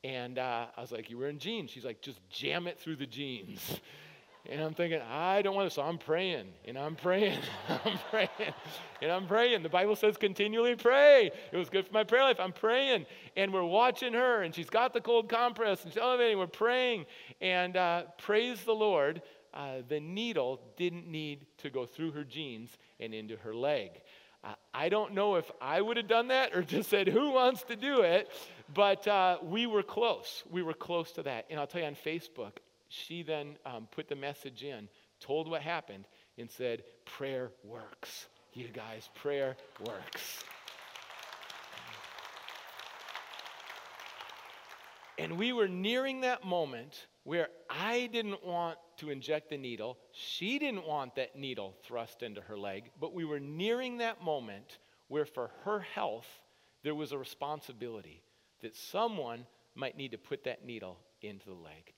[0.04, 1.70] And uh, I was like, You wearing jeans?
[1.70, 3.80] She's like, Just jam it through the jeans.
[4.50, 5.74] And I'm thinking, I don't want to.
[5.74, 7.38] So I'm praying, and I'm praying,
[7.68, 8.28] I'm praying,
[9.00, 9.62] and I'm praying.
[9.62, 11.30] The Bible says continually pray.
[11.52, 12.40] It was good for my prayer life.
[12.40, 16.38] I'm praying, and we're watching her, and she's got the cold compress, and she's elevating.
[16.38, 17.06] We're praying,
[17.40, 19.22] and uh, praise the Lord.
[19.54, 24.00] Uh, the needle didn't need to go through her jeans and into her leg.
[24.42, 27.62] Uh, I don't know if I would have done that or just said, Who wants
[27.64, 28.28] to do it?
[28.74, 30.44] But uh, we were close.
[30.50, 31.46] We were close to that.
[31.50, 32.52] And I'll tell you on Facebook,
[32.88, 34.88] she then um, put the message in,
[35.20, 36.06] told what happened,
[36.38, 38.26] and said, Prayer works.
[38.54, 40.44] You guys, prayer works.
[45.18, 49.98] And we were nearing that moment where I didn't want to inject the needle.
[50.12, 54.78] She didn't want that needle thrust into her leg, but we were nearing that moment
[55.08, 56.26] where, for her health,
[56.82, 58.22] there was a responsibility
[58.62, 61.92] that someone might need to put that needle into the leg.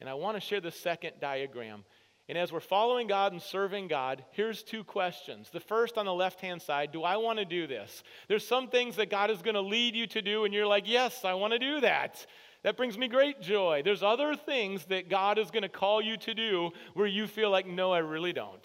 [0.00, 1.84] And I want to share the second diagram.
[2.28, 5.50] And as we're following God and serving God, here's two questions.
[5.50, 8.02] The first on the left hand side do I want to do this?
[8.28, 10.88] There's some things that God is going to lead you to do, and you're like,
[10.88, 12.24] yes, I want to do that.
[12.62, 13.82] That brings me great joy.
[13.84, 17.50] There's other things that God is going to call you to do where you feel
[17.50, 18.64] like, no, I really don't.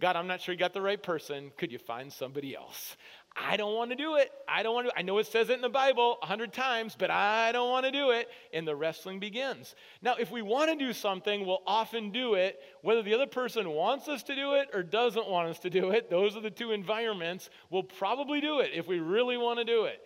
[0.00, 1.52] God, I'm not sure you got the right person.
[1.56, 2.96] Could you find somebody else?
[3.36, 4.30] I don't want to do it.
[4.46, 4.96] I don't want to.
[4.96, 7.84] I know it says it in the Bible a hundred times, but I don't want
[7.84, 8.28] to do it.
[8.52, 9.74] And the wrestling begins.
[10.02, 13.70] Now, if we want to do something, we'll often do it, whether the other person
[13.70, 16.10] wants us to do it or doesn't want us to do it.
[16.10, 17.50] Those are the two environments.
[17.70, 20.00] We'll probably do it if we really want to do it.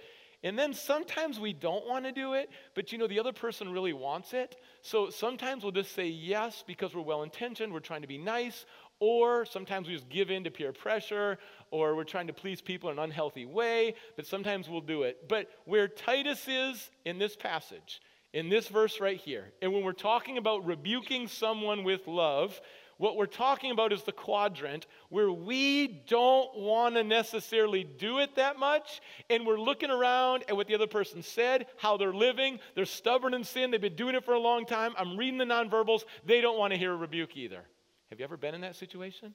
[0.44, 3.72] And then sometimes we don't want to do it, but you know, the other person
[3.72, 4.54] really wants it.
[4.82, 8.64] So sometimes we'll just say yes because we're well intentioned, we're trying to be nice,
[9.00, 11.38] Or sometimes we just give in to peer pressure,
[11.70, 15.28] or we're trying to please people in an unhealthy way, but sometimes we'll do it.
[15.28, 18.00] But where Titus is in this passage,
[18.32, 22.60] in this verse right here, and when we're talking about rebuking someone with love,
[22.96, 28.34] what we're talking about is the quadrant where we don't want to necessarily do it
[28.34, 32.58] that much, and we're looking around at what the other person said, how they're living,
[32.74, 34.94] they're stubborn in sin, they've been doing it for a long time.
[34.98, 37.62] I'm reading the nonverbals, they don't want to hear a rebuke either.
[38.10, 39.34] Have you ever been in that situation?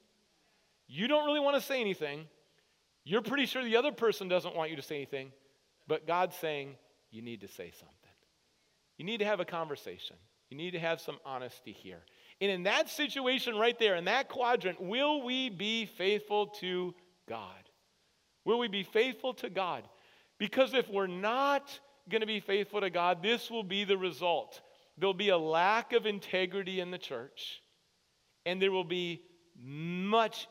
[0.88, 2.26] You don't really want to say anything.
[3.04, 5.32] You're pretty sure the other person doesn't want you to say anything,
[5.88, 6.76] but God's saying
[7.12, 7.98] you need to say something.
[8.98, 10.16] You need to have a conversation.
[10.50, 12.02] You need to have some honesty here.
[12.40, 16.94] And in that situation right there, in that quadrant, will we be faithful to
[17.28, 17.70] God?
[18.46, 19.84] Will we be faithful to God?
[20.38, 24.62] Because if we're not going to be faithful to God, this will be the result.
[24.98, 27.62] There'll be a lack of integrity in the church,
[28.46, 29.22] and there will be
[29.58, 30.48] much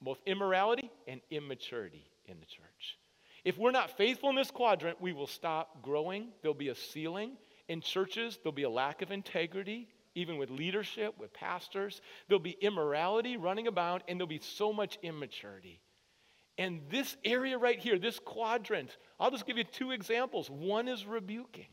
[0.00, 2.98] both immorality and immaturity in the church.
[3.44, 6.28] If we're not faithful in this quadrant, we will stop growing.
[6.42, 7.36] There'll be a ceiling.
[7.68, 12.00] In churches, there'll be a lack of integrity even with leadership, with pastors.
[12.28, 15.80] There'll be immorality running about, and there'll be so much immaturity.
[16.58, 20.50] And this area right here, this quadrant, I'll just give you two examples.
[20.50, 21.68] One is rebuking,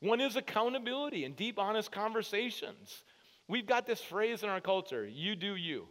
[0.00, 3.04] one is accountability and deep, honest conversations.
[3.50, 5.88] We've got this phrase in our culture you do you.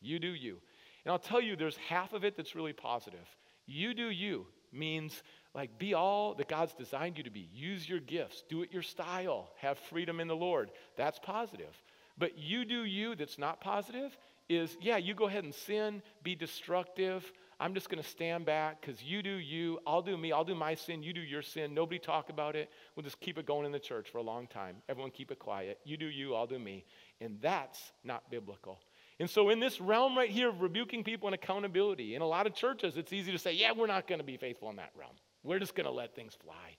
[0.00, 0.58] You do you.
[1.04, 3.24] And I'll tell you, there's half of it that's really positive.
[3.66, 5.22] You do you means
[5.54, 7.48] like, be all that God's designed you to be.
[7.54, 10.70] Use your gifts, do it your style, have freedom in the Lord.
[10.96, 11.74] That's positive.
[12.18, 14.16] But you do you that's not positive
[14.48, 17.32] is, yeah, you go ahead and sin, be destructive.
[17.60, 20.54] I'm just going to stand back because you do you, I'll do me, I'll do
[20.54, 21.74] my sin, you do your sin.
[21.74, 22.70] Nobody talk about it.
[22.94, 24.76] We'll just keep it going in the church for a long time.
[24.88, 25.80] Everyone keep it quiet.
[25.84, 26.84] You do you, I'll do me.
[27.20, 28.78] And that's not biblical.
[29.18, 32.46] And so, in this realm right here of rebuking people and accountability, in a lot
[32.46, 34.92] of churches, it's easy to say, yeah, we're not going to be faithful in that
[34.96, 35.14] realm.
[35.42, 36.76] We're just going to let things fly.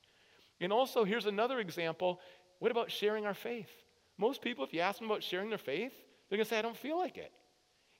[0.61, 2.21] And also, here's another example.
[2.59, 3.69] What about sharing our faith?
[4.17, 5.93] Most people, if you ask them about sharing their faith,
[6.29, 7.31] they're going to say, I don't feel like it.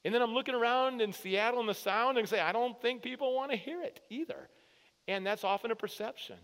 [0.05, 3.01] And then I'm looking around in Seattle and the Sound and say, I don't think
[3.01, 4.49] people want to hear it either.
[5.07, 6.37] And that's often a perception.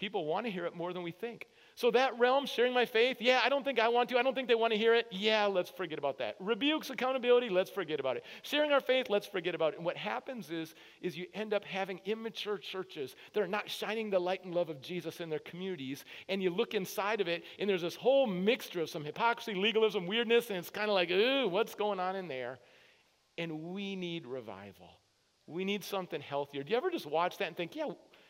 [0.00, 1.46] People want to hear it more than we think.
[1.74, 4.18] So, that realm, sharing my faith, yeah, I don't think I want to.
[4.18, 5.06] I don't think they want to hear it.
[5.10, 6.36] Yeah, let's forget about that.
[6.40, 8.24] Rebukes, accountability, let's forget about it.
[8.42, 9.76] Sharing our faith, let's forget about it.
[9.76, 14.08] And what happens is, is you end up having immature churches that are not shining
[14.08, 16.06] the light and love of Jesus in their communities.
[16.30, 20.06] And you look inside of it, and there's this whole mixture of some hypocrisy, legalism,
[20.06, 22.58] weirdness, and it's kind of like, ooh, what's going on in there?
[23.40, 25.00] And we need revival.
[25.46, 26.62] We need something healthier.
[26.62, 27.86] Do you ever just watch that and think, yeah,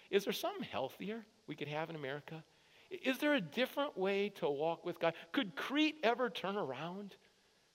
[0.09, 2.45] is there something healthier we could have in America?
[2.91, 5.15] Is there a different way to walk with God?
[5.33, 7.17] Could Crete ever turn around?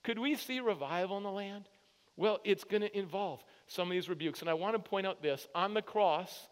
[0.02, 1.68] Could we see revival in the land?
[2.16, 4.40] Well, it's going to involve some of these rebukes.
[4.40, 6.48] And I want to point out this on the cross,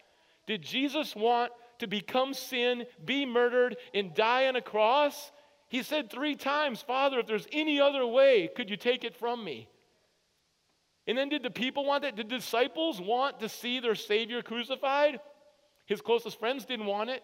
[0.47, 5.33] did Jesus want to become sin, be murdered, and die on a cross?
[5.69, 9.43] He said three times, Father, if there's any other way, could you take it from
[9.43, 9.69] me?
[11.07, 12.17] And then did the people want that?
[12.17, 15.21] Did disciples want to see their Savior crucified?
[15.87, 17.23] His closest friends didn't want it.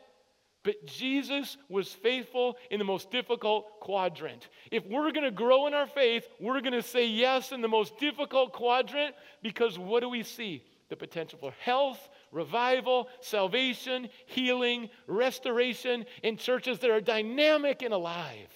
[0.62, 4.48] But Jesus was faithful in the most difficult quadrant.
[4.70, 7.68] If we're going to grow in our faith, we're going to say yes in the
[7.68, 10.62] most difficult quadrant because what do we see?
[10.90, 18.50] The potential for health, revival, salvation, healing, restoration in churches that are dynamic and alive.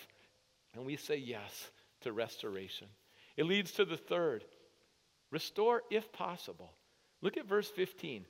[0.75, 1.71] And we say yes
[2.03, 2.89] to restoration.
[3.37, 4.45] It leads to the third
[5.35, 6.73] restore if possible.
[7.21, 8.25] Look at verse 15.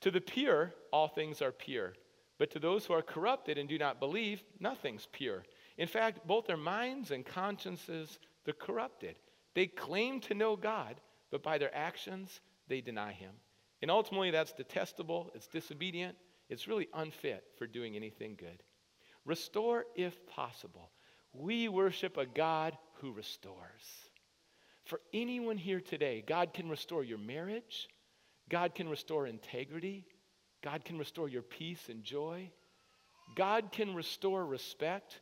[0.00, 1.92] To the pure, all things are pure
[2.38, 5.44] but to those who are corrupted and do not believe, nothing's pure.
[5.78, 9.16] In fact, both their minds and consciences, they're corrupted.
[9.54, 13.32] They claim to know God, but by their actions, they deny Him.
[13.80, 16.16] And ultimately, that's detestable, it's disobedient,
[16.48, 18.62] it's really unfit for doing anything good.
[19.24, 20.90] Restore if possible.
[21.32, 24.05] We worship a God who restores.
[24.86, 27.88] For anyone here today, God can restore your marriage,
[28.48, 30.06] God can restore integrity,
[30.62, 32.50] God can restore your peace and joy.
[33.34, 35.20] God can restore respect.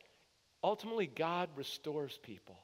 [0.62, 2.56] Ultimately, God restores people.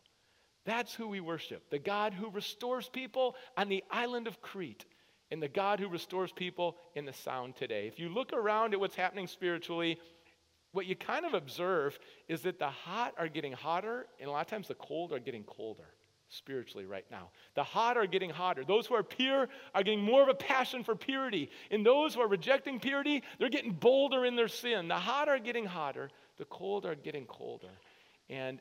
[0.66, 4.84] That's who we worship the God who restores people on the island of Crete
[5.30, 7.86] and the God who restores people in the sound today.
[7.86, 9.98] If you look around at what's happening spiritually,
[10.72, 14.42] what you kind of observe is that the hot are getting hotter, and a lot
[14.42, 15.86] of times the cold are getting colder
[16.30, 17.30] spiritually right now.
[17.54, 18.64] The hot are getting hotter.
[18.64, 21.50] Those who are pure are getting more of a passion for purity.
[21.70, 24.88] And those who are rejecting purity, they're getting bolder in their sin.
[24.88, 27.68] The hot are getting hotter, the cold are getting colder.
[28.28, 28.60] And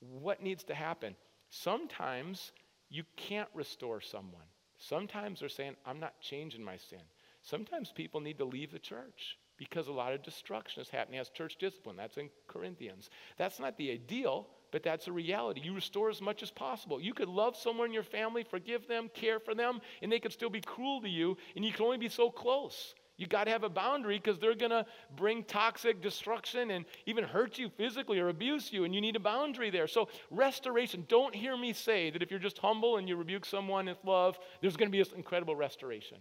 [0.00, 1.16] what needs to happen?
[1.50, 2.52] Sometimes
[2.90, 4.46] You can't restore someone.
[4.78, 7.02] Sometimes they're saying, I'm not changing my sin.
[7.42, 11.28] Sometimes people need to leave the church because a lot of destruction is happening as
[11.28, 11.96] church discipline.
[11.96, 13.10] That's in Corinthians.
[13.36, 15.60] That's not the ideal, but that's a reality.
[15.62, 17.00] You restore as much as possible.
[17.00, 20.32] You could love someone in your family, forgive them, care for them, and they could
[20.32, 22.94] still be cruel to you, and you can only be so close.
[23.18, 27.24] You got to have a boundary because they're going to bring toxic destruction and even
[27.24, 29.88] hurt you physically or abuse you, and you need a boundary there.
[29.88, 31.04] So, restoration.
[31.08, 34.38] Don't hear me say that if you're just humble and you rebuke someone with love,
[34.60, 36.18] there's going to be this incredible restoration.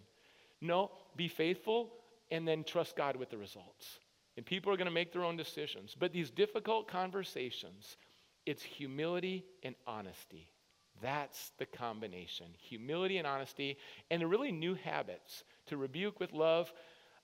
[0.59, 1.93] No, be faithful
[2.31, 3.99] and then trust God with the results.
[4.35, 5.95] And people are going to make their own decisions.
[5.97, 7.97] But these difficult conversations,
[8.47, 10.47] it's humility and honesty.
[11.01, 13.77] That's the combination humility and honesty,
[14.09, 16.73] and really new habits to rebuke with love.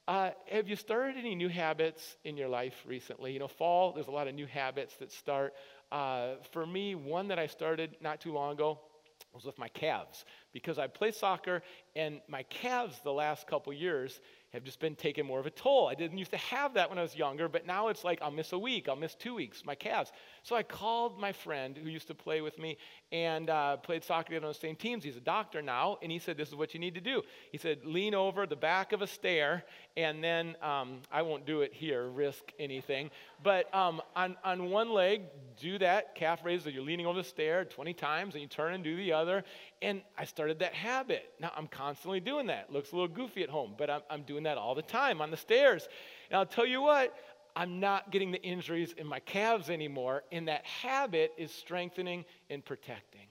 [0.07, 3.31] Uh, have you started any new habits in your life recently?
[3.31, 5.53] You know, fall, there's a lot of new habits that start.
[5.91, 8.79] Uh, for me, one that I started not too long ago
[9.33, 11.63] was with my calves because I play soccer,
[11.95, 14.19] and my calves the last couple years
[14.53, 15.87] have just been taking more of a toll.
[15.87, 18.31] I didn't used to have that when I was younger, but now it's like I'll
[18.31, 20.11] miss a week, I'll miss two weeks, my calves.
[20.43, 22.77] So I called my friend who used to play with me
[23.11, 25.03] and uh, played soccer on the same teams.
[25.03, 27.23] He's a doctor now, and he said, This is what you need to do.
[27.51, 29.63] He said, Lean over the back of a stair,
[29.97, 33.09] and then um, I won't do it here, risk anything.
[33.41, 35.23] But um, on, on one leg,
[35.59, 38.83] do that calf raise, you're leaning over the stair 20 times, and you turn and
[38.83, 39.43] do the other.
[39.81, 41.31] And I started that habit.
[41.39, 42.71] Now I'm constantly doing that.
[42.71, 45.31] Looks a little goofy at home, but I'm, I'm doing that all the time on
[45.31, 45.87] the stairs.
[46.29, 47.15] And I'll tell you what,
[47.55, 52.63] I'm not getting the injuries in my calves anymore, and that habit is strengthening and
[52.65, 53.27] protecting.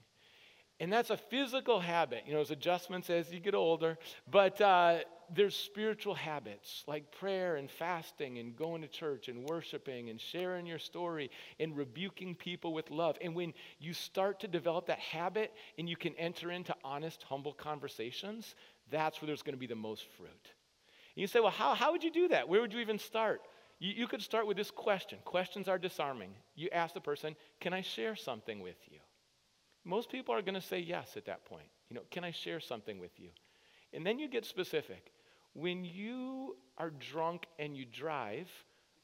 [0.79, 3.97] And that's a physical habit, you know, as adjustments as you get older.
[4.29, 4.99] But uh,
[5.33, 10.65] there's spiritual habits like prayer and fasting and going to church and worshiping and sharing
[10.65, 13.17] your story and rebuking people with love.
[13.21, 17.53] And when you start to develop that habit and you can enter into honest, humble
[17.53, 18.55] conversations,
[18.89, 20.51] that's where there's going to be the most fruit.
[21.15, 22.47] You say, well, how, how would you do that?
[22.47, 23.41] Where would you even start?
[23.79, 25.19] You, you could start with this question.
[25.25, 26.31] Questions are disarming.
[26.55, 28.99] You ask the person, can I share something with you?
[29.85, 31.67] Most people are going to say yes at that point.
[31.89, 33.29] You know, can I share something with you?
[33.93, 35.11] And then you get specific.
[35.53, 38.49] When you are drunk and you drive,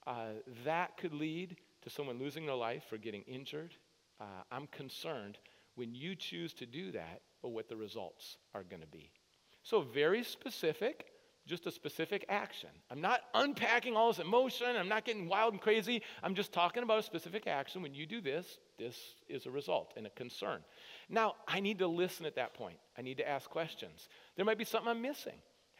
[0.08, 0.30] uh,
[0.66, 3.76] that could lead to someone losing their life or getting injured.
[4.20, 5.38] Uh, I'm concerned
[5.76, 9.12] when you choose to do that, or what the results are going to be.
[9.64, 11.06] So, very specific,
[11.50, 12.70] just a specific action.
[12.92, 14.76] I'm not unpacking all this emotion.
[14.78, 16.04] I'm not getting wild and crazy.
[16.22, 17.82] I'm just talking about a specific action.
[17.82, 18.96] When you do this, this
[19.28, 20.62] is a result and a concern.
[21.10, 22.78] Now, I need to listen at that point.
[22.98, 24.08] I need to ask questions.
[24.36, 25.34] There might be something I'm missing.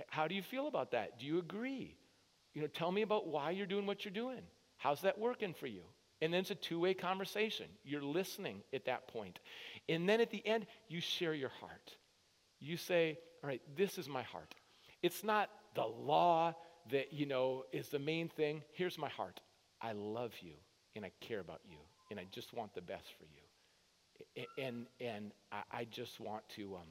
[0.08, 1.20] How do you feel about that?
[1.20, 1.96] Do you agree?
[2.54, 4.42] You know, tell me about why you're doing what you're doing.
[4.78, 5.84] How's that working for you?
[6.22, 7.68] And then it's a two way conversation.
[7.84, 9.40] You're listening at that point.
[9.88, 11.96] And then at the end, you share your heart.
[12.60, 14.56] You say, All right, this is my heart.
[15.02, 16.56] It's not the law
[16.92, 18.64] that, you know, is the main thing.
[18.74, 19.40] Here's my heart.
[19.82, 20.54] I love you
[20.96, 21.78] and I care about you
[22.10, 24.46] and I just want the best for you.
[24.58, 25.32] And, and
[25.72, 26.88] I just want to, um,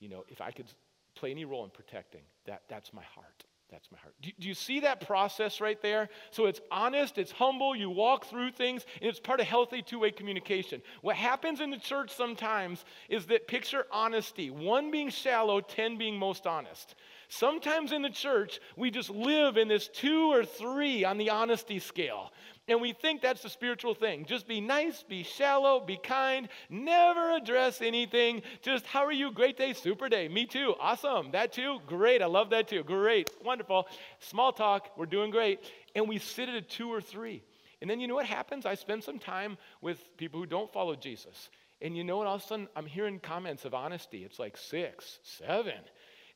[0.00, 0.66] you know, if I could
[1.14, 3.44] play any role in protecting, that, that's my heart.
[3.70, 4.14] That's my heart.
[4.20, 6.08] Do, do, you see that process right there?
[6.30, 9.98] So it's honest, it's humble, you walk through things, and it's part of healthy two
[10.00, 10.80] way communication.
[11.02, 16.16] What happens in the church sometimes is that picture honesty one being shallow, 10 being
[16.16, 16.94] most honest.
[17.36, 21.80] Sometimes in the church, we just live in this two or three on the honesty
[21.80, 22.32] scale.
[22.68, 24.24] And we think that's the spiritual thing.
[24.24, 28.42] Just be nice, be shallow, be kind, never address anything.
[28.62, 29.32] Just, how are you?
[29.32, 30.28] Great day, super day.
[30.28, 30.74] Me too.
[30.78, 31.32] Awesome.
[31.32, 31.80] That too?
[31.88, 32.22] Great.
[32.22, 32.84] I love that too.
[32.84, 33.28] Great.
[33.44, 33.88] Wonderful.
[34.20, 34.92] Small talk.
[34.96, 35.58] We're doing great.
[35.96, 37.42] And we sit at a two or three.
[37.80, 38.64] And then you know what happens?
[38.64, 41.50] I spend some time with people who don't follow Jesus.
[41.82, 42.28] And you know what?
[42.28, 44.24] All of a sudden, I'm hearing comments of honesty.
[44.24, 45.80] It's like six, seven.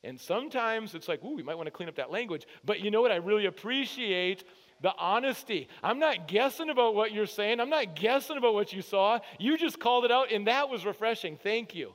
[0.05, 2.46] And sometimes it's like, ooh, we might want to clean up that language.
[2.64, 4.44] But you know what I really appreciate?
[4.80, 5.68] The honesty.
[5.82, 7.59] I'm not guessing about what you're saying.
[7.59, 9.18] I'm not guessing about what you saw.
[9.38, 11.36] You just called it out, and that was refreshing.
[11.36, 11.94] Thank you.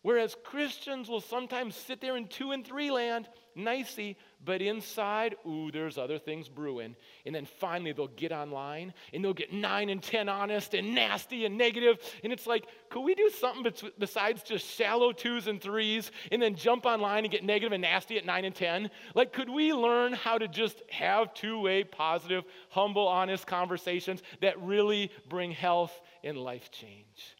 [0.00, 5.70] Whereas Christians will sometimes sit there in two and three land, nicey, but inside, ooh,
[5.70, 6.96] there's other things brewing.
[7.24, 11.44] And then finally they'll get online and they'll get nine and 10 honest and nasty
[11.44, 11.98] and negative.
[12.24, 16.54] And it's like, could we do something besides just shallow twos and threes and then
[16.54, 18.90] jump online and get negative and nasty at nine and 10?
[19.14, 24.60] Like, could we learn how to just have two way, positive, humble, honest conversations that
[24.60, 27.36] really bring health and life change?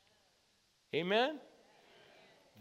[0.94, 1.38] Amen?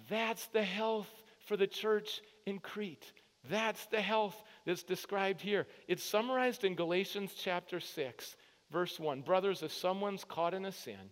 [0.09, 1.09] That's the health
[1.45, 3.11] for the church in Crete.
[3.49, 5.65] That's the health that's described here.
[5.87, 8.35] It's summarized in Galatians chapter 6,
[8.71, 9.21] verse 1.
[9.21, 11.11] Brothers, if someone's caught in a sin,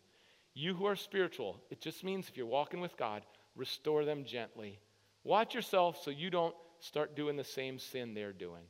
[0.54, 3.24] you who are spiritual, it just means if you're walking with God,
[3.56, 4.80] restore them gently.
[5.24, 8.64] Watch yourself so you don't start doing the same sin they're doing.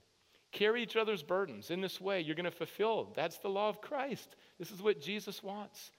[0.51, 1.70] Carry each other's burdens.
[1.70, 3.12] In this way, you're going to fulfill.
[3.16, 4.36] That's the law of Christ.
[4.57, 5.91] This is what Jesus wants.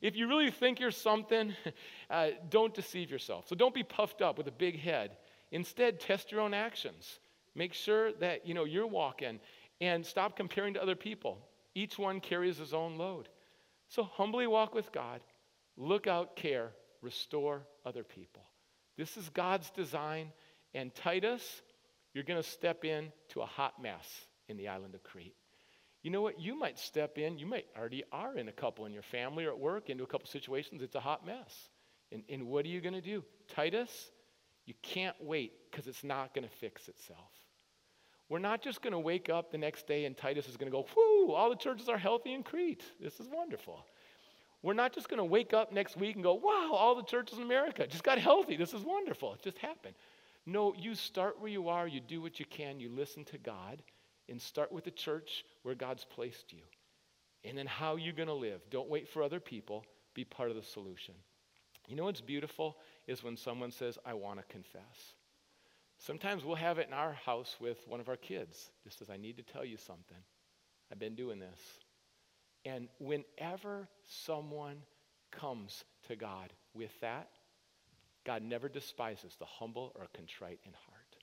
[0.00, 1.54] If you really think you're something,
[2.10, 3.48] uh, don't deceive yourself.
[3.48, 5.16] So don't be puffed up with a big head.
[5.56, 7.18] Instead, test your own actions.
[7.54, 9.40] Make sure that you know you're walking
[9.80, 11.38] and stop comparing to other people.
[11.74, 13.30] Each one carries his own load.
[13.88, 15.22] So humbly walk with God.
[15.78, 18.42] Look out, care, restore other people.
[18.98, 20.30] This is God's design.
[20.74, 21.62] And Titus,
[22.12, 25.36] you're going to step in to a hot mess in the island of Crete.
[26.02, 26.38] You know what?
[26.38, 29.52] You might step in, you might already are in a couple in your family or
[29.52, 31.70] at work, into a couple situations, it's a hot mess.
[32.12, 33.24] And, and what are you going to do?
[33.48, 34.10] Titus,
[34.66, 37.30] you can't wait because it's not going to fix itself.
[38.28, 40.76] We're not just going to wake up the next day and Titus is going to
[40.76, 42.82] go, whoo, all the churches are healthy in Crete.
[43.00, 43.84] This is wonderful.
[44.62, 47.38] We're not just going to wake up next week and go, wow, all the churches
[47.38, 48.56] in America just got healthy.
[48.56, 49.34] This is wonderful.
[49.34, 49.94] It just happened.
[50.44, 53.82] No, you start where you are, you do what you can, you listen to God,
[54.28, 56.62] and start with the church where God's placed you.
[57.44, 58.60] And then how are you're going to live.
[58.70, 61.14] Don't wait for other people, be part of the solution.
[61.86, 62.76] You know what's beautiful
[63.06, 65.14] is when someone says, I want to confess.
[65.98, 69.16] Sometimes we'll have it in our house with one of our kids, just as I
[69.16, 70.18] need to tell you something.
[70.90, 71.60] I've been doing this.
[72.64, 74.82] And whenever someone
[75.30, 77.30] comes to God with that,
[78.24, 81.16] God never despises the humble or contrite in heart.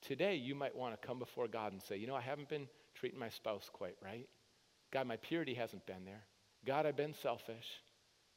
[0.00, 2.68] Today, you might want to come before God and say, You know, I haven't been
[2.94, 4.28] treating my spouse quite right.
[4.90, 6.24] God, my purity hasn't been there.
[6.66, 7.66] God, I've been selfish.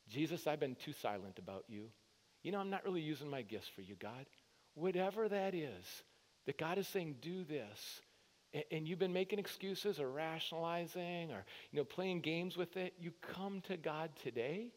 [0.09, 1.89] Jesus, I've been too silent about you.
[2.43, 4.25] You know, I'm not really using my gifts for you, God.
[4.75, 6.03] Whatever that is,
[6.45, 8.01] that God is saying, do this,
[8.53, 12.93] and, and you've been making excuses or rationalizing or you know playing games with it,
[12.99, 14.71] you come to God today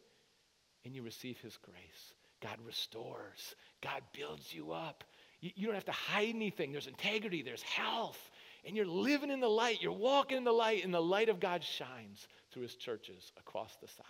[0.83, 2.13] and you receive his grace.
[2.41, 3.55] God restores.
[3.81, 5.03] God builds you up.
[5.41, 6.71] You, you don't have to hide anything.
[6.71, 8.31] There's integrity, there's health.
[8.65, 9.81] And you're living in the light.
[9.81, 13.75] You're walking in the light, and the light of God shines through his churches across
[13.81, 14.07] the sound.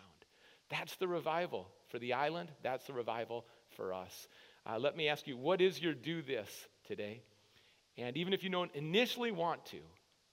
[0.70, 2.50] That's the revival for the island.
[2.64, 4.28] That's the revival for us.
[4.66, 6.50] Uh, let me ask you, what is your do this
[6.88, 7.22] today?
[7.98, 9.80] And even if you don't initially want to,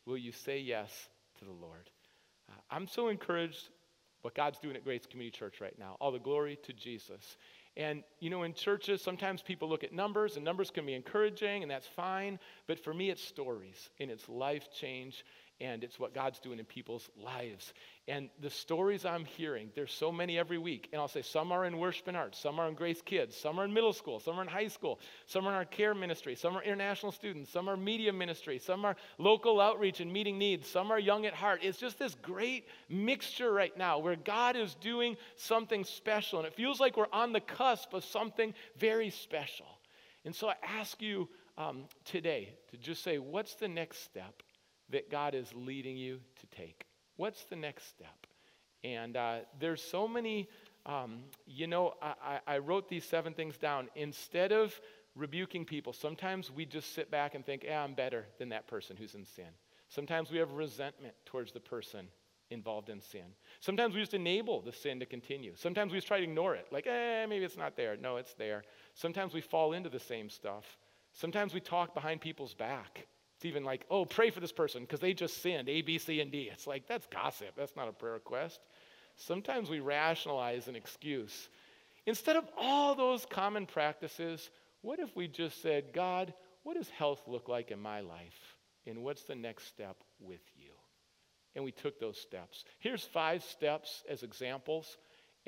[0.06, 0.90] will you say yes
[1.38, 1.90] to the Lord?
[2.48, 3.68] Uh, I'm so encouraged
[4.22, 5.96] what God's doing at Grace Community Church right now.
[6.00, 7.36] All the glory to Jesus.
[7.76, 11.62] And, you know, in churches, sometimes people look at numbers, and numbers can be encouraging,
[11.62, 12.40] and that's fine.
[12.66, 15.24] But for me, it's stories, and it's life change,
[15.61, 17.72] and it's what God's doing in people's lives.
[18.06, 20.88] And the stories I'm hearing, there's so many every week.
[20.92, 23.59] And I'll say some are in worship and arts, some are in Grace Kids, some
[23.59, 26.36] are in middle school, some are in high school, some are in our care ministry,
[26.36, 30.68] some are international students, some are media ministry, some are local outreach and meeting needs,
[30.68, 31.61] some are young at heart.
[31.62, 36.38] It's just this great mixture right now where God is doing something special.
[36.38, 39.66] And it feels like we're on the cusp of something very special.
[40.24, 44.42] And so I ask you um, today to just say, what's the next step?
[44.91, 46.86] That God is leading you to take?
[47.16, 48.26] What's the next step?
[48.84, 50.49] And uh, there's so many,
[50.86, 53.89] um, you know, I, I wrote these seven things down.
[53.97, 54.80] Instead of
[55.16, 58.97] rebuking people, sometimes we just sit back and think, yeah, I'm better than that person
[58.97, 59.49] who's in sin.
[59.89, 62.09] Sometimes we have resentment towards the person
[62.51, 63.24] involved in sin.
[63.61, 65.53] Sometimes we just enable the sin to continue.
[65.57, 67.97] Sometimes we just try to ignore it, like, eh, maybe it's not there.
[67.97, 68.62] No, it's there.
[68.95, 70.78] Sometimes we fall into the same stuff.
[71.12, 73.07] Sometimes we talk behind people's back.
[73.39, 76.20] It's even like, oh, pray for this person because they just sinned A, B, C,
[76.20, 76.51] and D.
[76.53, 77.53] It's like, that's gossip.
[77.57, 78.59] That's not a prayer request.
[79.14, 81.49] Sometimes we rationalize an excuse.
[82.05, 84.51] Instead of all those common practices,
[84.82, 86.34] what if we just said, God,
[86.64, 88.57] what does health look like in my life?
[88.89, 90.72] And what's the next step with you?
[91.55, 92.64] And we took those steps.
[92.80, 94.97] Here's five steps as examples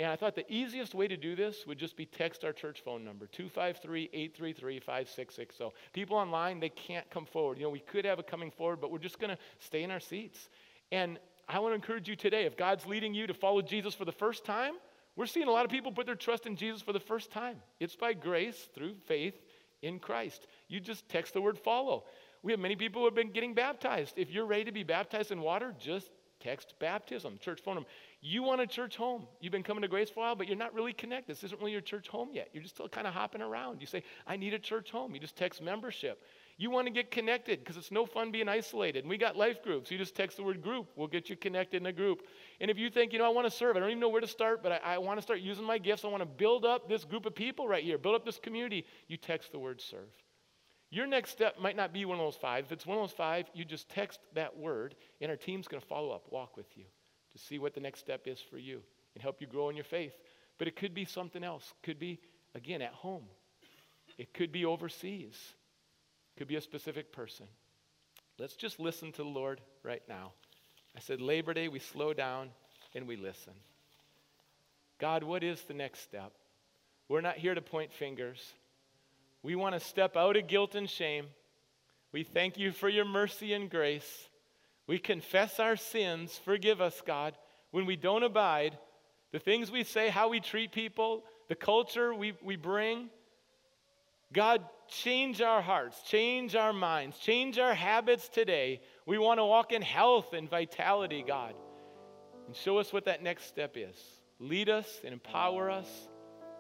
[0.01, 2.81] and I thought the easiest way to do this would just be text our church
[2.83, 5.77] phone number, 253 833 5660.
[5.93, 7.59] People online, they can't come forward.
[7.59, 9.91] You know, we could have a coming forward, but we're just going to stay in
[9.91, 10.49] our seats.
[10.91, 14.07] And I want to encourage you today if God's leading you to follow Jesus for
[14.07, 14.73] the first time,
[15.17, 17.57] we're seeing a lot of people put their trust in Jesus for the first time.
[17.79, 19.35] It's by grace through faith
[19.83, 20.47] in Christ.
[20.69, 22.05] You just text the word follow.
[22.43, 24.15] We have many people who have been getting baptized.
[24.17, 26.11] If you're ready to be baptized in water, just
[26.41, 27.85] text baptism, church phone.
[28.21, 29.27] You want a church home.
[29.41, 31.37] You've been coming to Grace for a while, but you're not really connected.
[31.37, 32.49] This isn't really your church home yet.
[32.53, 33.81] You're just still kind of hopping around.
[33.81, 35.15] You say, I need a church home.
[35.15, 36.23] You just text membership.
[36.57, 39.05] You want to get connected because it's no fun being isolated.
[39.05, 39.91] And we got life groups.
[39.91, 40.89] You just text the word group.
[40.97, 42.23] We'll get you connected in a group.
[42.61, 44.21] And if you think, you know, I want to serve, I don't even know where
[44.21, 46.05] to start, but I, I want to start using my gifts.
[46.05, 48.85] I want to build up this group of people right here, build up this community.
[49.09, 50.11] You text the word serve.
[50.91, 52.65] Your next step might not be one of those five.
[52.65, 55.81] If it's one of those five, you just text that word, and our team's going
[55.81, 56.85] to follow up, walk with you
[57.33, 58.83] to see what the next step is for you
[59.15, 60.15] and help you grow in your faith.
[60.59, 61.73] But it could be something else.
[61.83, 62.19] Could be
[62.55, 63.25] again, at home.
[64.19, 65.37] It could be overseas,
[66.37, 67.47] could be a specific person.
[68.39, 70.33] Let's just listen to the Lord right now.
[70.97, 72.51] I said, Labor Day, we slow down
[72.95, 73.53] and we listen.
[74.99, 76.33] God, what is the next step?
[77.09, 78.41] We're not here to point fingers.
[79.43, 81.27] We want to step out of guilt and shame.
[82.13, 84.29] We thank you for your mercy and grace.
[84.87, 86.39] We confess our sins.
[86.45, 87.35] Forgive us, God,
[87.71, 88.77] when we don't abide.
[89.33, 93.09] The things we say, how we treat people, the culture we, we bring.
[94.33, 98.81] God, change our hearts, change our minds, change our habits today.
[99.07, 101.55] We want to walk in health and vitality, God.
[102.47, 103.97] And show us what that next step is.
[104.41, 105.89] Lead us and empower us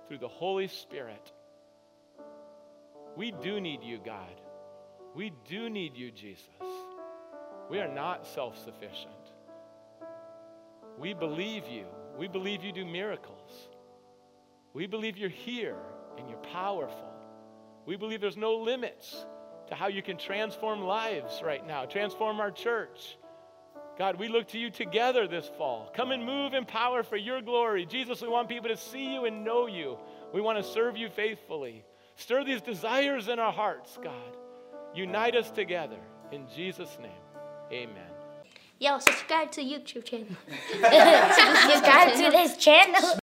[0.06, 1.32] through the Holy Spirit.
[3.16, 4.40] We do need you, God.
[5.14, 6.46] We do need you, Jesus.
[7.68, 9.12] We are not self sufficient.
[10.98, 11.86] We believe you.
[12.18, 13.68] We believe you do miracles.
[14.72, 15.76] We believe you're here
[16.18, 17.12] and you're powerful.
[17.86, 19.24] We believe there's no limits
[19.68, 23.16] to how you can transform lives right now, transform our church.
[23.98, 25.92] God, we look to you together this fall.
[25.94, 27.86] Come and move in power for your glory.
[27.86, 29.98] Jesus, we want people to see you and know you.
[30.32, 31.84] We want to serve you faithfully.
[32.20, 34.36] Stir these desires in our hearts, God.
[34.94, 35.96] Unite us together.
[36.30, 37.10] In Jesus' name,
[37.72, 38.12] amen.
[38.78, 40.26] Yo, subscribe to YouTube channel.
[40.46, 43.18] subscribe to this channel.